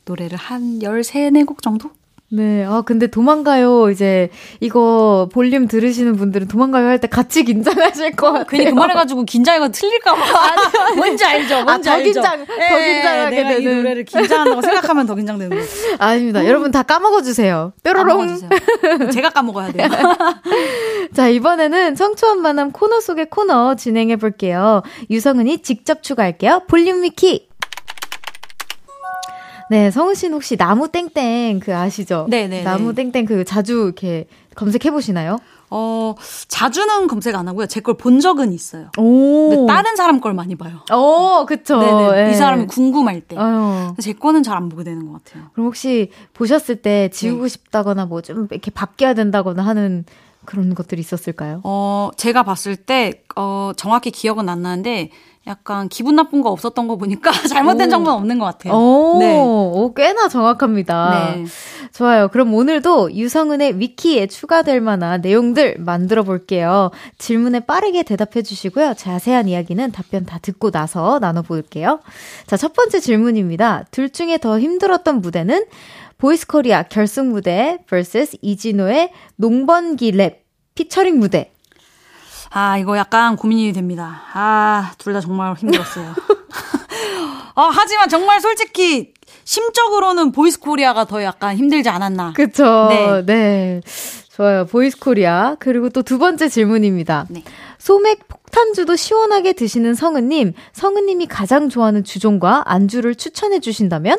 [0.05, 1.91] 노래를 한 13, 4곡 정도
[2.31, 2.65] 네.
[2.65, 3.89] 아, 근데 도망가요.
[3.91, 8.45] 이제 이거 볼륨 들으시는 분들은 도망가요 할 때 같이 긴장하실 거 같아요.
[8.49, 10.21] 괜히 그 말해가지고 긴장해가 틀릴까봐.
[10.95, 11.63] 뭔지 알죠?
[11.63, 13.61] 뭔지 아, 더 긴장, 더 예, 긴장하게 내가 되는.
[13.61, 15.69] 이 노래를 긴장한다고 생각하면 더 긴장되는 거예요.
[15.99, 16.41] 아닙니다.
[16.41, 16.45] 음.
[16.47, 17.73] 여러분 다 까먹어주세요.
[17.83, 18.17] 뾰로롱.
[18.17, 19.09] 까먹어주세요.
[19.11, 19.87] 제가 까먹어야 돼요.
[21.13, 24.81] 자, 이번에는 청초한 만남 코너 속의 코너 진행해 볼게요.
[25.09, 26.63] 유성은이 직접 추가할게요.
[26.67, 27.47] 볼륨 위키.
[29.69, 32.27] 네, 성은 씨는 혹시 나무 땡땡 그 아시죠?
[32.29, 32.63] 네, 네.
[32.63, 33.03] 나무 네.
[33.03, 35.37] 땡땡 그 자주 이렇게 검색해 보시나요?
[35.71, 36.13] 어,
[36.47, 37.65] 자주는 검색 안 하고요.
[37.65, 38.89] 제 걸 본 적은 있어요.
[38.97, 39.49] 오.
[39.49, 40.81] 근데 다른 사람 걸 많이 봐요.
[40.93, 41.79] 오, 그쵸.
[41.79, 42.25] 네네.
[42.25, 42.31] 네.
[42.31, 43.35] 이 사람이 궁금할 때.
[43.37, 43.93] 아유.
[43.99, 45.45] 제 거는 잘 안 보게 되는 것 같아요.
[45.53, 47.49] 그럼 혹시 보셨을 때 지우고 네.
[47.49, 50.05] 싶다거나 뭐 좀 이렇게 바뀌어야 된다거나 하는
[50.45, 51.61] 그런 것들이 있었을까요?
[51.63, 55.09] 어, 제가 봤을 때, 어, 정확히 기억은 안 나는데,
[55.47, 57.91] 약간 기분 나쁜 거 없었던 거 보니까 잘못된 오.
[57.91, 58.73] 정보는 없는 것 같아요.
[58.73, 59.37] 오, 네.
[59.39, 61.33] 오, 꽤나 정확합니다.
[61.35, 61.45] 네.
[61.93, 62.27] 좋아요.
[62.29, 66.89] 그럼 오늘도 유성은의 위키에 추가될 만한 내용들 만들어 볼게요.
[67.19, 68.95] 질문에 빠르게 대답해 주시고요.
[68.95, 71.99] 자세한 이야기는 답변 다 듣고 나서 나눠볼게요.
[72.47, 73.85] 자, 첫 번째 질문입니다.
[73.91, 75.65] 둘 중에 더 힘들었던 무대는
[76.17, 80.43] 보이스 코리아 결승 무대 vs 이진호의 농번기 랩
[80.75, 81.51] 피처링 무대.
[82.57, 84.21] 아, 이거 약간 고민이 됩니다.
[84.33, 86.13] 아, 둘 다 정말 힘들었어요.
[87.55, 92.31] 어, 하지만 정말 솔직히 심적으로는 보이스 코리아가 더 약간 힘들지 않았나.
[92.33, 92.87] 그쵸.
[92.89, 93.25] 네.
[93.25, 93.81] 네.
[94.31, 94.65] 좋아요.
[94.65, 95.55] 보이스 코리아.
[95.59, 97.25] 그리고 또 두 번째 질문입니다.
[97.29, 97.43] 네.
[97.77, 104.17] 소맥 폭탄주도 시원하게 드시는 성은님, 성은님이 가장 좋아하는 주종과 안주를 추천해 주신다면?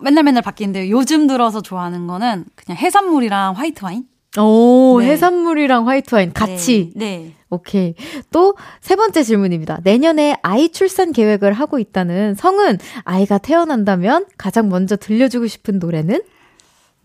[0.00, 0.90] 맨날 맨날 바뀌는데요.
[0.96, 4.04] 요즘 들어서 좋아하는 거는 그냥 해산물이랑 화이트 와인?
[4.36, 5.06] 오, 네.
[5.12, 6.92] 해산물이랑 화이트 와인 같이.
[6.94, 7.06] 네.
[7.18, 7.34] 네.
[7.50, 7.94] 오케이.
[8.30, 9.80] 또 세 번째 질문입니다.
[9.84, 16.20] 내년에 아이 출산 계획을 하고 있다는 성은 아이가 태어난다면 가장 먼저 들려주고 싶은 노래는?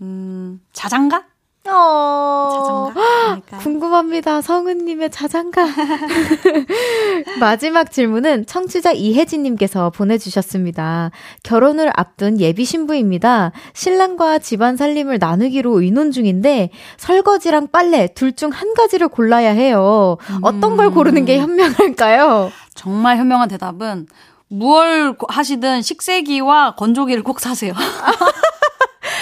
[0.02, 1.26] 음, 자장가?
[1.70, 2.90] 어.
[2.92, 3.58] 자장가?
[3.60, 4.42] 궁금합니다.
[4.42, 5.66] 성은님의 자장가.
[7.40, 11.12] 마지막 질문은 청취자 이혜진님께서 보내주셨습니다.
[11.44, 13.54] 결혼을 앞둔 예비 신부입니다.
[13.74, 20.18] 신랑과 집안 살림을 나누기로 의논 중인데 설거지랑 빨래 둘 중 한 가지를 골라야 해요.
[20.42, 22.52] 어떤 걸 고르는 게 현명할까요?
[22.76, 24.08] 정말 현명한 대답은
[24.50, 27.74] 무얼 하시든 식세기와 건조기를 꼭 사세요.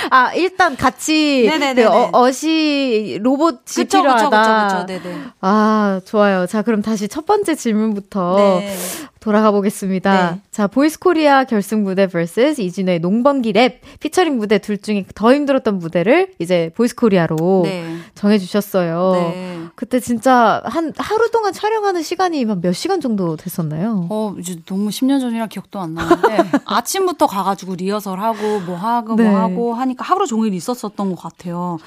[0.10, 4.86] 아, 일단 같이 그 어, 어시 로봇이 그쵸, 필요하다.
[4.86, 5.18] 그쵸, 그쵸, 네네.
[5.42, 6.48] 아, 좋아요.
[6.48, 8.76] 자, 그럼 다시 첫 번째 질문부터 네.
[9.22, 10.32] 돌아가 보겠습니다.
[10.32, 10.42] 네.
[10.50, 15.78] 자, 보이스 코리아 결승 무대 vs 이진우의 농번기 랩 피처링 무대 둘 중에 더 힘들었던
[15.78, 17.98] 무대를 이제 보이스 코리아로 네.
[18.16, 19.12] 정해 주셨어요.
[19.14, 19.62] 네.
[19.76, 24.08] 그때 진짜 한 하루 동안 촬영하는 시간이 몇 시간 정도 됐었나요?
[24.10, 29.16] 어, 이제 너무 10년 전이라 기억도 안 나는데 아침부터 가 가지고 리허설 하고 뭐 하고
[29.16, 29.28] 뭐 네.
[29.28, 31.78] 하고 하니까 하루 종일 있었었던 것 같아요.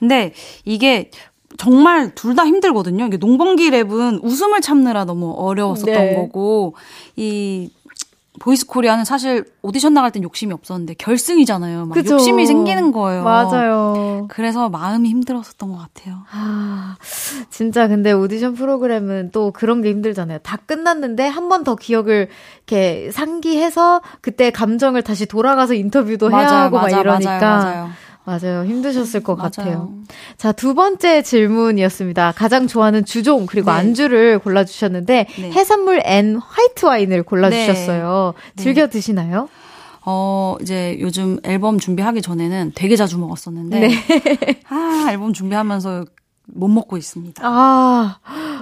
[0.00, 0.34] 근데
[0.64, 1.12] 이게
[1.60, 3.04] 정말 둘 다 힘들거든요.
[3.06, 6.14] 이게 농번기 랩은 웃음을 참느라 너무 어려웠었던 네.
[6.14, 6.74] 거고
[7.16, 7.70] 이
[8.38, 11.84] 보이스 코리아는 사실 오디션 나갈 땐 욕심이 없었는데 결승이잖아요.
[11.86, 12.14] 막 그죠.
[12.14, 13.22] 욕심이 생기는 거예요.
[13.24, 14.26] 맞아요.
[14.30, 16.20] 그래서 마음이 힘들었었던 것 같아요.
[16.32, 16.96] 아,
[17.50, 20.38] 진짜 근데 오디션 프로그램은 또 그런 게 힘들잖아요.
[20.42, 22.28] 다 끝났는데 한 번 더 기억을
[22.66, 27.38] 이렇게 상기해서 그때 감정을 다시 돌아가서 인터뷰도 맞아요, 해야 하고 맞아, 막 이러니까.
[27.38, 27.88] 맞아요, 맞아요.
[28.24, 28.64] 맞아요.
[28.64, 29.50] 힘드셨을 것 맞아요.
[29.50, 29.92] 같아요.
[30.36, 32.32] 자, 두 번째 질문이었습니다.
[32.32, 33.78] 가장 좋아하는 주종 그리고 네.
[33.78, 35.50] 안주를 골라 주셨는데 네.
[35.50, 38.34] 해산물 and 화이트 와인을 골라 주셨어요.
[38.56, 38.62] 네.
[38.62, 39.48] 즐겨 드시나요?
[40.04, 43.80] 어, 이제 요즘 앨범 준비하기 전에는 되게 자주 먹었었는데.
[43.80, 43.90] 네.
[44.68, 46.04] 아, 앨범 준비하면서
[46.52, 47.42] 못 먹고 있습니다.
[47.44, 48.18] 아,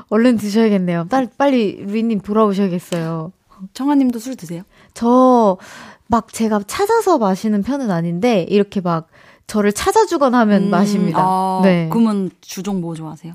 [0.09, 1.07] 얼른 드셔야겠네요.
[1.09, 3.33] 빨리, 빨리 루이님 돌아오셔야겠어요.
[3.73, 4.63] 청아님도 술 드세요?
[4.95, 5.59] 저,
[6.07, 9.09] 막 제가 찾아서 마시는 편은 아닌데, 이렇게 막
[9.49, 11.21] 저를 찾아주거나 하면 음, 마십니다.
[11.23, 11.89] 아, 네.
[11.91, 13.35] 그러면 주종 뭐 좋아하세요?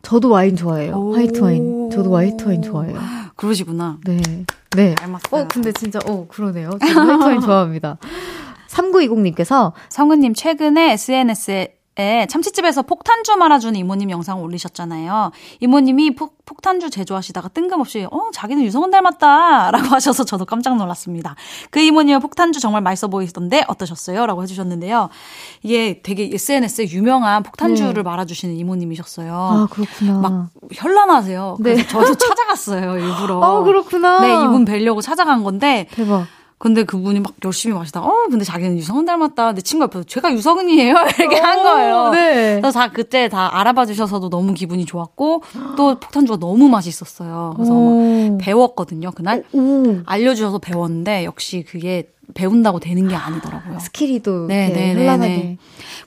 [0.00, 1.12] 저도 와인 좋아해요.
[1.12, 1.90] 화이트 와인.
[1.90, 2.98] 저도 화이트 와인 좋아해요.
[3.36, 3.98] 그러시구나.
[4.04, 4.20] 네.
[4.74, 4.94] 네.
[4.96, 5.42] 닮았어요.
[5.42, 6.70] 어, 근데 진짜, 어, 그러네요.
[6.70, 7.98] 저도 화이트 와인 좋아합니다.
[8.68, 15.30] 3920님께서 성은님 최근에 SNS에 에 참치집에서 폭탄주 말아주는 이모님 영상 올리셨잖아요.
[15.60, 21.36] 이모님이 폭, 폭탄주 제조하시다가 뜬금없이 어 자기는 유성은 닮았다라고 하셔서 저도 깜짝 놀랐습니다.
[21.70, 25.10] 그 이모님은 폭탄주 정말 맛있어 보이시던데 어떠셨어요?라고 해주셨는데요.
[25.62, 28.02] 이게 되게 SNS에 유명한 폭탄주를 네.
[28.02, 29.34] 말아주시는 이모님이셨어요.
[29.34, 30.18] 아 그렇구나.
[30.18, 31.58] 막 현란하세요.
[31.62, 31.88] 그래서 네.
[31.88, 33.42] 저도 찾아갔어요 일부러.
[33.42, 34.20] 아 그렇구나.
[34.20, 36.26] 네 이분 뵈려고 찾아간 건데 대박.
[36.62, 39.54] 근데 그분이 막 열심히 마시다가, 어, 근데 자기는 유성은 닮았다.
[39.54, 40.94] 내 친구 옆에서 제가 유성은이에요.
[41.18, 42.10] 이렇게 한 거예요.
[42.10, 42.60] 네.
[42.60, 45.42] 그래서 다 그때 다 알아봐 주셔서도 너무 기분이 좋았고,
[45.76, 47.54] 또 폭탄주가 너무 맛있었어요.
[47.56, 49.42] 그래서 막 배웠거든요, 그날.
[49.52, 50.02] 오.
[50.06, 53.80] 알려주셔서 배웠는데, 역시 그게 배운다고 되는 게 아니더라고요.
[53.80, 55.58] 스킬이 또 네, 네, 네, 네.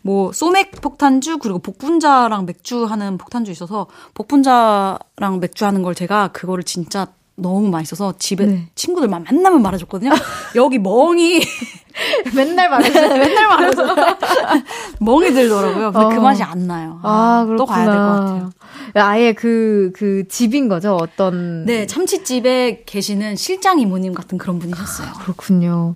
[0.03, 6.64] 뭐 소맥 폭탄주 그리고 복분자랑 맥주 하는 폭탄주 있어서 복분자랑 맥주 하는 걸 제가 그거를
[6.64, 7.08] 진짜
[7.38, 8.68] 너무 맛있어서 집에 네.
[8.76, 10.12] 친구들만 만나면 말해줬거든요.
[10.56, 11.42] 여기 멍이
[12.36, 13.02] 맨날 말해줘.
[13.18, 13.96] 맨날 말해줘.
[15.00, 15.92] 멍이 들더라고요.
[15.92, 16.16] 근데 그 어.
[16.16, 17.00] 그 맛이 안 나요.
[17.04, 18.50] 아, 아 또 가야 될 것 같아요.
[18.98, 20.96] 아예 그, 그 집인 거죠?
[20.96, 21.66] 어떤.
[21.66, 25.08] 네, 참치집에 계시는 실장 이모님 같은 그런 분이셨어요.
[25.10, 25.96] 아, 그렇군요.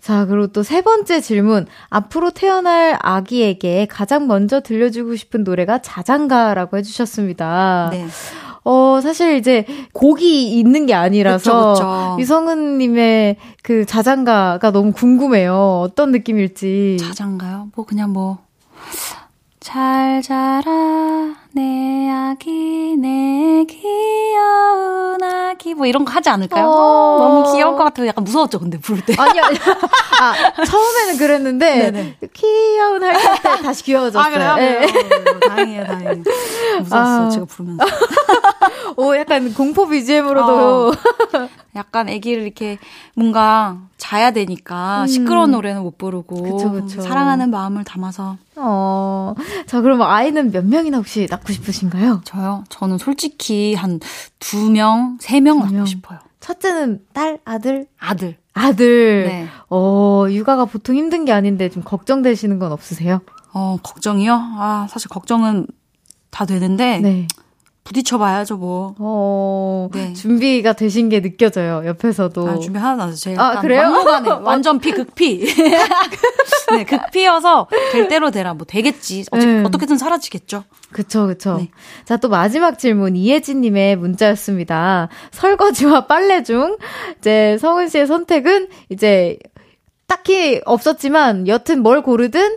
[0.00, 1.66] 자, 그리고 또 세 번째 질문.
[1.88, 7.90] 앞으로 태어날 아기에게 가장 먼저 들려주고 싶은 노래가 자장가라고 해주셨습니다.
[7.92, 8.06] 네.
[8.64, 12.16] 어, 사실 이제 곡이 있는 게 아니라서 그쵸, 그쵸.
[12.20, 15.80] 유성은님의 그 자장가가 너무 궁금해요.
[15.84, 16.98] 어떤 느낌일지.
[17.00, 17.70] 자장가요?
[17.74, 18.38] 뭐 그냥 뭐.
[19.60, 26.64] 잘 자라 내 아기 내 귀여운 아기 뭐 이런 거 하지 않을까요?
[26.64, 27.18] 어...
[27.18, 28.06] 너무 귀여울 것 같아요.
[28.06, 29.14] 약간 무서웠죠 근데 부를 때.
[29.18, 29.42] 아니요.
[29.44, 29.58] 아니.
[30.20, 32.16] 아 처음에는 그랬는데 네네.
[32.32, 34.22] 귀여운 할때 다시 귀여워졌어요.
[34.22, 34.54] 아 그래요?
[34.56, 34.86] 네.
[34.86, 35.48] 네.
[35.48, 36.22] 다행이에요 다행이에요.
[36.82, 37.28] 무서웠어 아...
[37.30, 37.84] 제가 부르면서.
[38.96, 40.88] 오 약간 공포 BGM으로도.
[40.88, 40.92] 어.
[41.76, 42.78] 약간 아기를 이렇게
[43.14, 45.06] 뭔가 자야 되니까 음.
[45.06, 47.00] 시끄러운 노래는 못 부르고 그쵸, 그쵸.
[47.00, 48.36] 사랑하는 마음을 담아서.
[48.56, 49.34] 어.
[49.66, 52.22] 자, 그럼 아이는 몇 명이나 혹시 낳고 싶으신가요?
[52.24, 52.64] 저요?
[52.68, 54.00] 저는 솔직히 한
[54.38, 56.18] 두 명, 세명 낳고 싶어요.
[56.40, 57.86] 첫째는 딸, 아들?
[57.98, 58.36] 아들.
[58.52, 59.24] 아들.
[59.26, 59.46] 네.
[59.68, 63.20] 어, 육아가 보통 힘든 게 아닌데 좀 걱정되시는 건 없으세요?
[63.52, 64.32] 어, 걱정이요?
[64.34, 65.66] 아, 사실 걱정은
[66.30, 66.98] 다 되는데.
[66.98, 67.26] 네.
[67.84, 68.94] 부딪혀봐야죠, 뭐.
[68.98, 70.12] 어, 네.
[70.12, 72.48] 준비가 되신 게 느껴져요, 옆에서도.
[72.48, 73.58] 아, 준비 하나도 안 해서 제가.
[73.58, 73.90] 아, 그래요?
[74.44, 75.44] 완전 피, 극피.
[76.72, 78.54] 네, 극피여서 될 대로 되라.
[78.54, 79.24] 뭐 되겠지.
[79.30, 79.62] 어찌, 네.
[79.64, 80.64] 어떻게든 사라지겠죠.
[80.92, 81.56] 그쵸, 그쵸.
[81.56, 81.70] 네.
[82.04, 83.16] 자, 또 마지막 질문.
[83.16, 85.08] 이혜진님의 문자였습니다.
[85.32, 86.76] 설거지와 빨래 중,
[87.18, 89.38] 이제 성은 씨의 선택은 이제
[90.10, 92.56] 딱히 없었지만 여튼 뭘 고르든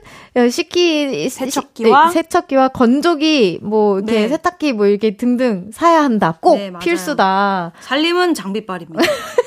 [0.50, 4.28] 식기 세척기와 시, 네, 세척기와 건조기 뭐 이렇게 네.
[4.28, 6.36] 세탁기 뭐 이렇게 등등 사야 한다.
[6.42, 7.74] 꼭 네, 필수다.
[7.80, 9.04] 살림은 장비빨입니다.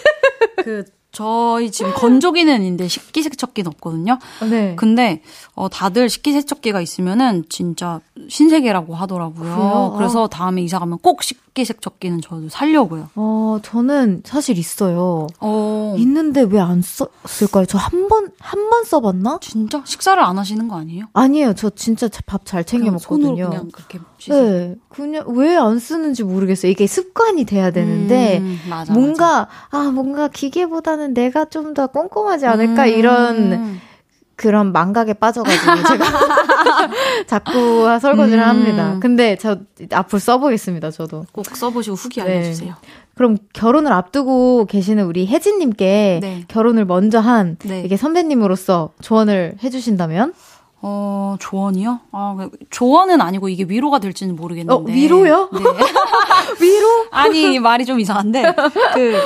[0.63, 4.21] 그 저희 지금 건조기는 있는데 식기세척기는 없거든요.
[4.49, 4.77] 네.
[4.77, 5.23] 근데
[5.55, 9.53] 어 다들 식기세척기가 있으면은 진짜 신세계라고 하더라고요.
[9.53, 9.95] 그래요?
[9.97, 10.29] 그래서 어.
[10.29, 13.09] 다음에 이사 가면 꼭 식 기세척기는 저도 살려고요.
[13.17, 15.27] 어, 저는 사실 있어요.
[15.41, 15.95] 어.
[15.99, 17.65] 있는데 왜 안 썼을까요?
[17.67, 19.39] 저 한 번 한 번 써봤나?
[19.41, 21.07] 진짜 식사를 안 하시는 거 아니에요?
[21.15, 21.55] 아니에요.
[21.55, 23.27] 저 진짜 밥 잘 챙겨 먹거든요.
[23.37, 23.99] 손으로 그냥 그렇게
[24.29, 26.71] 네, 그냥 왜 안 쓰는지 모르겠어요.
[26.71, 29.87] 이게 습관이 돼야 되는데 음, 맞아, 뭔가 맞아.
[29.89, 32.89] 아 뭔가 기계보다는 내가 좀 더 꼼꼼하지 않을까 음.
[32.89, 33.81] 이런
[34.37, 36.05] 그런 망각에 빠져가지고 제가
[37.27, 38.49] 자꾸 설거지를 음.
[38.49, 38.99] 합니다.
[39.01, 39.59] 근데 저
[39.93, 40.91] 앞으로 써보겠습니다.
[40.91, 42.37] 저도 꼭 써보시고 후기 네.
[42.37, 42.75] 알려주세요.
[43.15, 46.45] 그럼 결혼을 앞두고 계시는 우리 혜진님께 네.
[46.49, 47.81] 결혼을 먼저 한 네.
[47.81, 50.35] 이게 선배님으로서 조언을 해주신다면?
[50.83, 52.01] 어, 조언이요?
[52.13, 54.73] 아, 그 조언은 아니고 이게 위로가 될지는 모르겠는데.
[54.73, 55.49] 어, 위로요?
[55.53, 55.61] 네.
[56.61, 57.07] 위로?
[57.11, 58.55] 아니, 말이 좀 이상한데,
[58.95, 59.17] 그,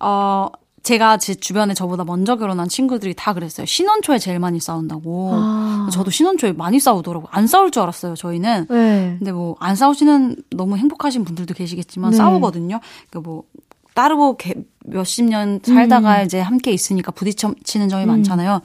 [0.00, 0.48] 어,
[0.82, 3.66] 제가 제 주변에 저보다 먼저 결혼한 친구들이 다 그랬어요.
[3.66, 5.30] 신혼 초에 제일 많이 싸운다고.
[5.34, 5.88] 아.
[5.92, 7.28] 저도 신혼 초에 많이 싸우더라고요.
[7.30, 8.66] 안 싸울 줄 알았어요, 저희는.
[8.68, 9.16] 네.
[9.18, 12.16] 근데 뭐, 안 싸우시는 너무 행복하신 분들도 계시겠지만 네.
[12.16, 12.80] 싸우거든요.
[13.10, 13.44] 그러니까 뭐,
[13.92, 14.38] 따르고
[14.86, 16.24] 몇십 년 살다가 음.
[16.24, 18.08] 이제 함께 있으니까 부딪히는 점이 음.
[18.08, 18.62] 많잖아요.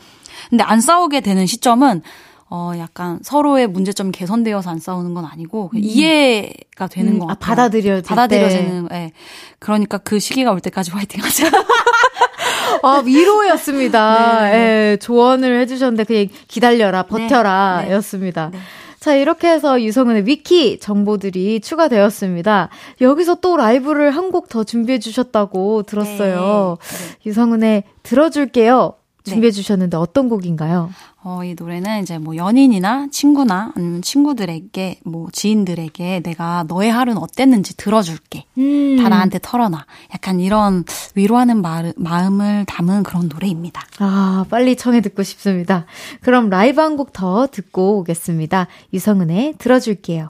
[0.49, 2.01] 근데 안 싸우게 되는 시점은
[2.49, 5.79] 어 약간 서로의 문제점이 개선되어서 안 싸우는 건 아니고 음.
[5.81, 7.51] 이해가 되는 음, 것 아, 같아요.
[7.51, 8.87] 아, 받아들여 받아들여지는.
[8.91, 8.95] 예.
[8.95, 9.11] 네.
[9.59, 11.47] 그러니까 그 시기가 올 때까지 화이팅하자.
[12.83, 14.41] 아 위로였습니다.
[14.51, 14.91] 네.
[14.91, 18.49] 예, 조언을 해주셨는데 그냥 기다려라, 버텨라였습니다.
[18.51, 18.57] 네.
[18.57, 18.63] 네.
[18.99, 22.69] 자, 이렇게 해서 유성은의 위키 정보들이 추가되었습니다.
[23.01, 26.77] 여기서 또 라이브를 한 곡 더 준비해 주셨다고 들었어요.
[26.81, 26.87] 네.
[26.97, 27.15] 네.
[27.27, 28.93] 유성은의 들어줄게요.
[29.25, 30.89] 준비해 주셨는데 어떤 곡인가요?
[31.23, 37.75] 어, 이 노래는 이제 뭐 연인이나 친구나 아니면 친구들에게 뭐 지인들에게 내가 너의 하루는 어땠는지
[37.77, 38.45] 들어줄게.
[38.57, 38.97] 음.
[39.01, 39.85] 다 나한테 털어놔.
[40.13, 40.83] 약간 이런
[41.15, 43.81] 위로하는 말, 마음을 담은 그런 노래입니다.
[43.99, 45.85] 아, 빨리 청해 듣고 싶습니다.
[46.21, 48.67] 그럼 라이브 한 곡 더 듣고 오겠습니다.
[48.93, 50.29] 유성은의 들어줄게요.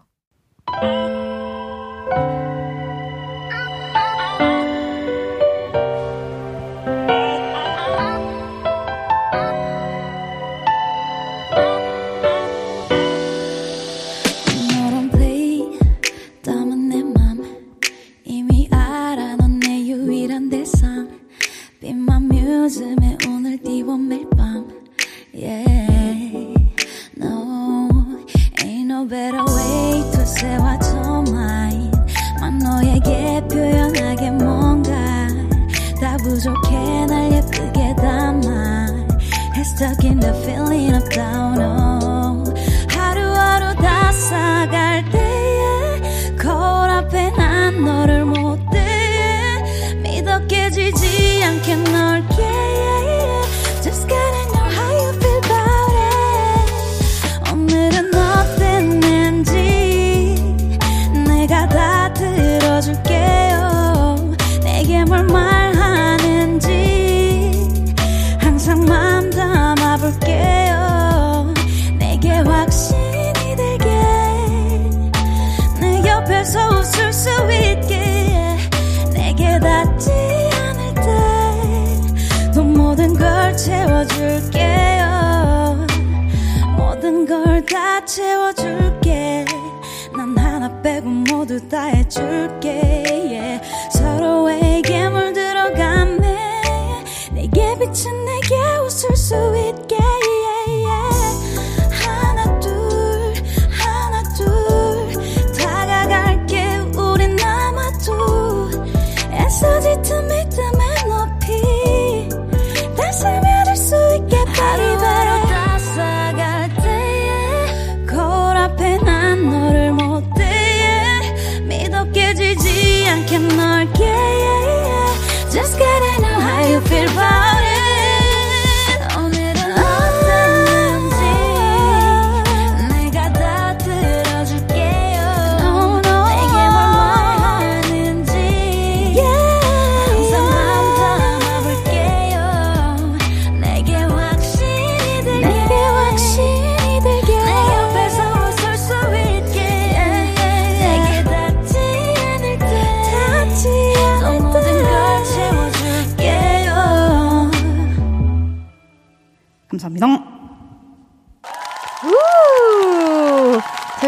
[39.76, 42.54] Stuck in the feeling of down oh.
[42.88, 48.45] 하루하루 다 싸갈 때에 거울 앞에 난 너를 못
[91.56, 93.62] 모두 다 해줄게 yeah.
[93.92, 99.96] 서로에게 물들어가네 내게 비친 내게 웃을 수 있게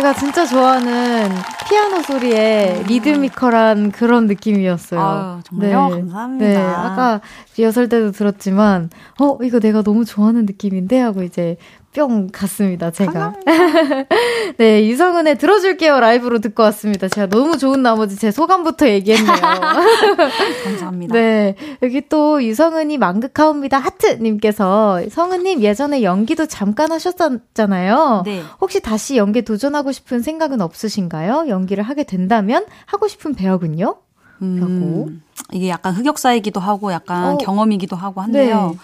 [0.08, 1.30] 제가 진짜 좋아하는
[1.68, 5.02] 피아노 소리에 리드미컬한 그런 느낌이었어요.
[5.02, 5.90] 아유, 정말요?
[5.90, 6.46] 감사합니다.
[6.46, 7.20] 네, 아까
[7.58, 8.90] 리허설 때도 들었지만,
[9.20, 11.00] 어, 이거 내가 너무 좋아하는 느낌인데?
[11.00, 11.58] 하고 이제
[11.98, 13.34] 뿅 갔습니다, 제가.
[14.58, 17.08] 네, 유성은의 들어줄게요 라이브로 듣고 왔습니다.
[17.08, 19.36] 제가 너무 좋은 나머지 제 소감부터 얘기했네요.
[20.64, 21.14] 감사합니다.
[21.16, 21.56] 네.
[21.82, 23.80] 여기 또 유성은이 만극하옵니다.
[23.80, 28.22] 하트님께서 성은님 예전에 연기도 잠깐 하셨잖아요.
[28.26, 28.44] 네.
[28.62, 31.46] 혹시 다시 연기 도전하고 싶은 생각은 없으신가요?
[31.48, 33.96] 연기를 하게 된다면 하고 싶은 배역은요?
[34.44, 37.38] 음, 이게 약간 흑역사이기도 하고 약간 어.
[37.40, 38.74] 경험이기도 하고 한데요.
[38.74, 38.80] 네.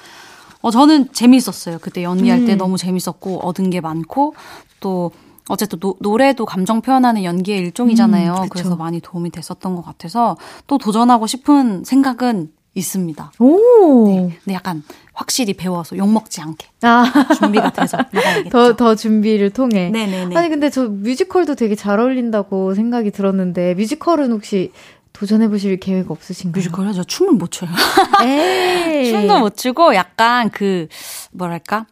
[0.64, 1.78] 어, 저는 재밌었어요.
[1.82, 2.58] 그때 연기할 때 음.
[2.58, 4.34] 너무 재밌었고 얻은 게 많고
[4.80, 5.12] 또
[5.50, 8.34] 어쨌든 노, 노래도 감정 표현하는 연기의 일종이잖아요.
[8.44, 8.50] 음.
[8.50, 13.34] 그래서 많이 도움이 됐었던 것 같아서 또 도전하고 싶은 생각은 있습니다.
[13.40, 14.08] 오.
[14.08, 14.38] 네.
[14.44, 14.84] 근데 약간
[15.14, 17.04] 확실히 배워서 욕먹지 않게 아,
[17.38, 17.98] 준비가 돼서.
[18.50, 19.90] 더, 더 준비를 통해.
[19.90, 20.36] 네네네.
[20.36, 24.72] 아니, 근데 저 뮤지컬도 되게 잘 어울린다고 생각이 들었는데, 뮤지컬은 혹시
[25.14, 26.60] 도전해보실 계획 없으신가요?
[26.60, 27.70] 뮤지컬 저 춤을 못 춰요.
[29.06, 30.88] 춤도 못 추고 약간 그
[31.32, 31.86] 뭐랄까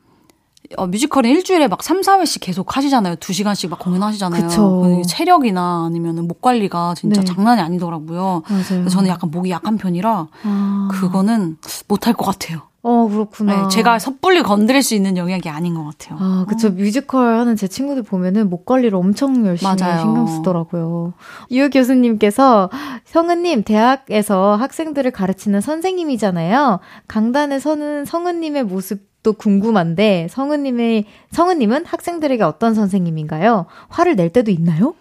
[0.78, 3.16] 어, 뮤지컬은 일주일에 막 3, 4회씩 계속 하시잖아요.
[3.16, 4.48] 2시간씩 막 공연하시잖아요.
[4.48, 4.82] 그쵸.
[4.82, 7.26] 그 체력이나 아니면 목 관리가 진짜 네.
[7.26, 8.44] 장난이 아니더라고요.
[8.48, 8.88] 맞아요.
[8.88, 10.90] 저는 약간 목이 약한 편이라 아.
[10.92, 11.58] 그거는
[11.88, 12.71] 못할 것 같아요.
[12.84, 13.64] 어, 그렇구나.
[13.64, 16.18] 네, 제가 섣불리 건드릴 수 있는 영역이 아닌 것 같아요.
[16.20, 16.72] 아, 그쵸.
[16.72, 20.00] 뮤지컬 하는 제 친구들 보면은 목 관리를 엄청 열심히 맞아요.
[20.02, 21.14] 신경 쓰더라고요.
[21.52, 22.72] 유 교수님께서
[23.06, 26.80] 성은님 대학에서 학생들을 가르치는 선생님이잖아요.
[27.08, 33.68] 강단에 서는 성은님의 모습도 궁금한데 성은님의 성은님은 학생들에게 어떤 선생님인가요?
[33.90, 34.96] 화를 낼 때도 있나요?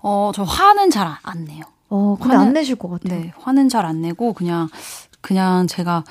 [0.00, 1.62] 어, 저 화는 잘 안 내요.
[1.90, 3.20] 어, 근데 화는- 안 내실 것 같아요.
[3.20, 4.68] 네, 화는 잘 안 내고 그냥
[5.20, 6.04] 그냥 제가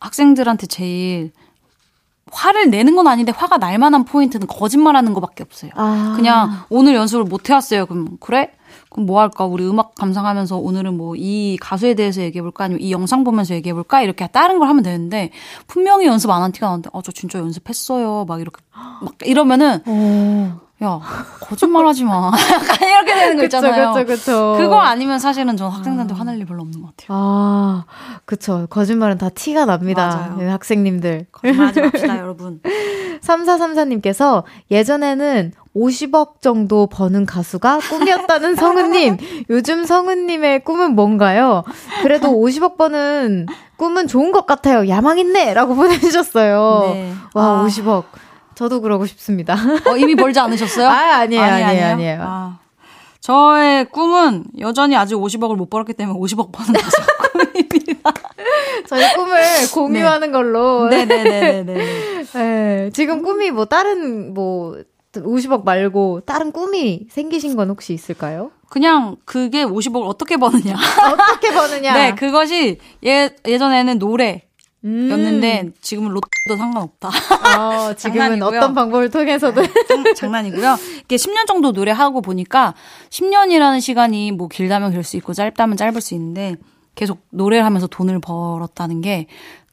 [0.00, 1.32] 학생들한테 제일
[2.32, 5.72] 화를 내는 건 아닌데 화가 날 만한 포인트는 거짓말하는 거밖에 없어요.
[5.74, 6.12] 아.
[6.16, 7.86] 그냥 오늘 연습을 못 해왔어요.
[7.86, 8.52] 그럼 그래?
[8.88, 9.46] 그럼 뭐 할까?
[9.46, 12.64] 우리 음악 감상하면서 오늘은 뭐 이 가수에 대해서 얘기해볼까?
[12.64, 14.02] 아니면 이 영상 보면서 얘기해볼까?
[14.02, 15.30] 이렇게 다른 걸 하면 되는데
[15.66, 18.24] 분명히 연습 안 한 티가 나는데 아 저 진짜 연습했어요.
[18.28, 20.60] 막 이렇게 막 이러면은 어.
[20.82, 20.98] 야
[21.40, 22.30] 거짓말하지 마.
[22.32, 23.92] 약간 이렇게 되는 거 있잖아요.
[23.92, 24.54] 그쵸, 그쵸, 그쵸.
[24.58, 27.08] 그거 아니면 사실은 저는 학생들한테 화낼 일 별로 없는 것 같아요.
[27.10, 27.84] 아,
[28.24, 28.66] 그쵸.
[28.70, 30.06] 거짓말은 다 티가 납니다.
[30.06, 30.36] 맞아요.
[30.38, 31.26] 네, 학생님들.
[31.32, 32.60] 거짓말하지 맙시다, 여러분.
[33.20, 39.18] 3434님께서 예전에는 50억 정도 버는 가수가 꿈이었다는 성은님.
[39.50, 41.62] 요즘 성은님의 꿈은 뭔가요?
[42.02, 44.88] 그래도 50억 버는 꿈은 좋은 것 같아요.
[44.88, 45.54] 야망 있네!
[45.54, 46.90] 라고 보내주셨어요.
[46.92, 47.12] 네.
[47.34, 47.66] 와, 아.
[47.66, 48.04] 50억.
[48.60, 49.54] 저도 그러고 싶습니다.
[49.88, 50.86] 어, 이미 벌지 않으셨어요?
[50.86, 52.20] 아, 아니에요, 아니에요, 아니에요.
[52.22, 52.58] 아,
[53.20, 56.74] 저의 꿈은 여전히 아직 50억을 못 벌었기 때문에 50억 버는
[57.32, 57.44] 꿈이
[58.00, 58.12] 아닙니다.
[58.86, 59.40] 저희 꿈을
[59.72, 60.32] 공유하는 네.
[60.32, 60.88] 걸로.
[60.88, 61.74] 네네네네.
[62.34, 64.76] 네, 지금 꿈이 뭐 다른 뭐
[65.14, 68.50] 50억 말고 다른 꿈이 생기신 건 혹시 있을까요?
[68.68, 70.76] 그냥 그게 50억을 어떻게 버느냐.
[71.12, 71.94] 어떻게 버느냐.
[71.94, 74.49] 네, 그것이 예, 예전에는 노래.
[74.84, 75.10] 음.
[75.10, 77.08] 였는데 지금은 로또도 상관없다.
[77.58, 79.62] 어, 지금은 어떤 방법을 통해서든
[80.04, 80.76] 네, 장난이고요.
[81.04, 82.74] 이게 10년 정도 노래하고 보니까
[83.10, 86.56] 10년이라는 시간이 뭐 길다면 길 수 있고 짧다면 짧을 수 있는데
[86.94, 89.26] 계속 노래를 하면서 돈을 벌었다는 게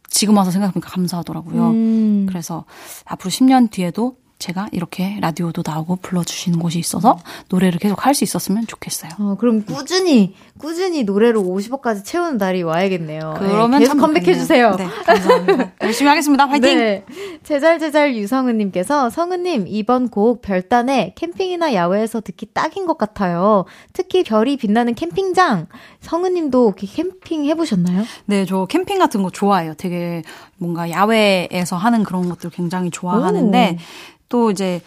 [0.10, 1.70] 지금 와서 생각해보니까 감사하더라고요.
[1.70, 2.26] 음.
[2.30, 2.66] 그래서
[3.06, 7.18] 앞으로 10년 뒤에도 제가 이렇게 라디오도 나오고 불러주시는 곳이 있어서
[7.50, 9.12] 노래를 계속 할 수 있었으면 좋겠어요.
[9.20, 13.36] 어, 그럼 꾸준히, 꾸준히 노래로 50억까지 채우는 날이 와야겠네요.
[13.38, 14.76] 그러면 네, 계속 컴백해 주세요.
[14.76, 15.72] 네, 감사합니다.
[15.84, 16.46] 열심히 하겠습니다.
[16.48, 16.78] 화이팅!
[16.80, 17.06] 네.
[17.44, 23.66] 제잘제잘 유성은님께서 성은님, 이번 곡 별단에 캠핑이나 야외에서 듣기 딱인 것 같아요.
[23.94, 25.68] 특히 별이 빛나는 캠핑장.
[26.02, 28.04] 성은님도 캠핑 해보셨나요?
[28.26, 29.74] 네, 저 캠핑 같은 거 좋아해요.
[29.78, 30.24] 되게
[30.58, 33.82] 뭔가 야외에서 하는 그런 것들 굉장히 좋아하는데, 오.
[34.30, 34.82] 또 이제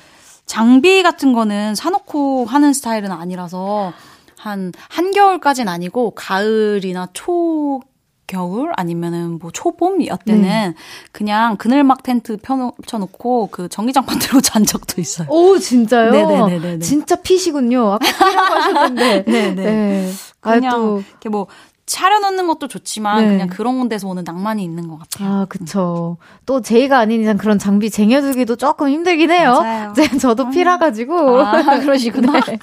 [0.47, 3.93] 장비 같은 거는 사놓고 하는 스타일은 아니라서
[4.37, 7.81] 한 한겨울까지는 아니고 가을이나 초
[8.27, 10.75] 겨울 아니면은 뭐 초봄 이때는 네.
[11.11, 15.27] 그냥 그늘막 텐트 펴놓고 그 전기장 판 들고 잔 적도 있어요.
[15.29, 16.11] 오 진짜요?
[16.11, 16.79] 네네네.
[16.79, 17.93] 진짜 피시군요.
[17.93, 19.25] 아까 피라고 하셨는데.
[19.31, 19.55] 네네.
[19.55, 20.13] 네.
[20.41, 21.49] 그냥 아, 이렇게 뭐
[21.91, 23.29] 차려놓는 것도 좋지만 네.
[23.31, 25.29] 그냥 그런 데서 오는 낭만이 있는 것 같아요.
[25.29, 26.19] 아, 그쵸.
[26.47, 29.59] 또 제이가 아닌 이상 그런 장비 쟁여두기도 조금 힘들긴 해요.
[29.61, 29.93] 맞아요.
[30.21, 30.51] 저도 아.
[30.51, 31.41] 피라가지고.
[31.41, 32.33] 아, 그러시구나.
[32.47, 32.59] 네.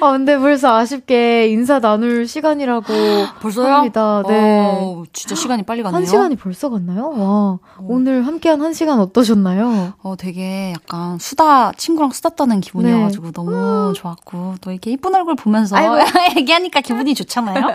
[0.00, 2.86] 아, 근데 벌써 아쉽게 인사 나눌 시간이라고.
[3.42, 3.74] 벌써요?
[3.74, 4.22] 합니다.
[4.26, 4.60] 네.
[4.80, 5.98] 어, 진짜 시간이 빨리 갔네요.
[5.98, 7.10] 한 시간이 벌써 갔나요?
[7.10, 7.18] 와.
[7.18, 7.60] 어.
[7.80, 9.92] 오늘 함께한 한 시간 어떠셨나요?
[10.02, 13.32] 어, 되게 약간 수다, 친구랑 수다 떠는 기분이어가지고 네.
[13.32, 13.50] 너무
[13.90, 13.92] 음.
[13.94, 15.76] 좋았고, 또 이렇게 이쁜 얼굴 보면서
[16.38, 17.66] 얘기하니까 기분이 좋잖아요.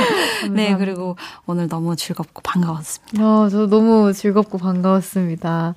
[0.52, 3.24] 네, 그리고 오늘 너무 즐겁고 반가웠습니다.
[3.24, 5.74] 어, 저 너무 즐겁고 반가웠습니다.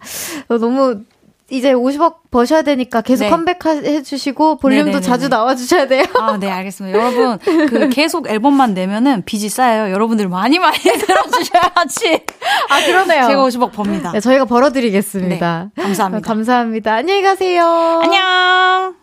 [0.50, 1.02] 어, 너무
[1.50, 3.30] 이제 50억 버셔야 되니까 계속 네.
[3.30, 5.06] 컴백해 주시고 볼륨도 네네네네.
[5.06, 6.04] 자주 나와 주셔야 돼요.
[6.20, 6.98] 아, 네, 알겠습니다.
[6.98, 9.92] 여러분, 그 계속 앨범만 내면은 빚이 쌓여요.
[9.94, 12.24] 여러분들 많이 많이 들어 주셔야지.
[12.70, 13.28] 아, 그러네요.
[13.28, 14.14] 제가 50억 법니다.
[14.14, 15.70] 네, 저희가 벌어 드리겠습니다.
[15.76, 16.28] 네, 감사합니다.
[16.28, 16.94] 감사합니다.
[16.96, 18.02] 안녕히 가세요.
[18.04, 19.03] 안녕.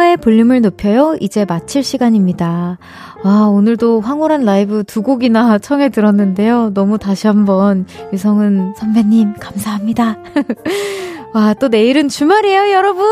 [0.00, 1.16] 청하의 볼륨을 높여요.
[1.20, 2.78] 이제 마칠 시간입니다.
[3.22, 6.72] 아, 오늘도 황홀한 라이브 두 곡이나 청해 들었는데요.
[6.72, 10.16] 너무 다시 한번 유성은 선배님 감사합니다.
[11.32, 13.06] 와, 또 내일은 주말이에요, 여러분!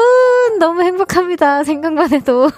[0.58, 1.62] 너무 행복합니다.
[1.62, 2.50] 생각만 해도.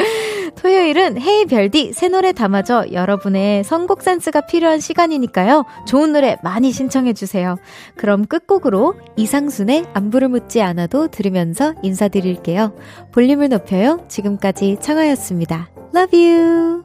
[0.60, 5.64] 토요일은 헤이 별디 새 노래 담아줘 여러분의 선곡 센스가 필요한 시간이니까요.
[5.86, 7.56] 좋은 노래 많이 신청해주세요.
[7.96, 12.74] 그럼 끝곡으로 이상순의 안부를 묻지 않아도 들으면서 인사드릴게요.
[13.12, 14.04] 볼륨을 높여요.
[14.08, 15.70] 지금까지 창화였습니다.
[15.94, 16.84] Love you!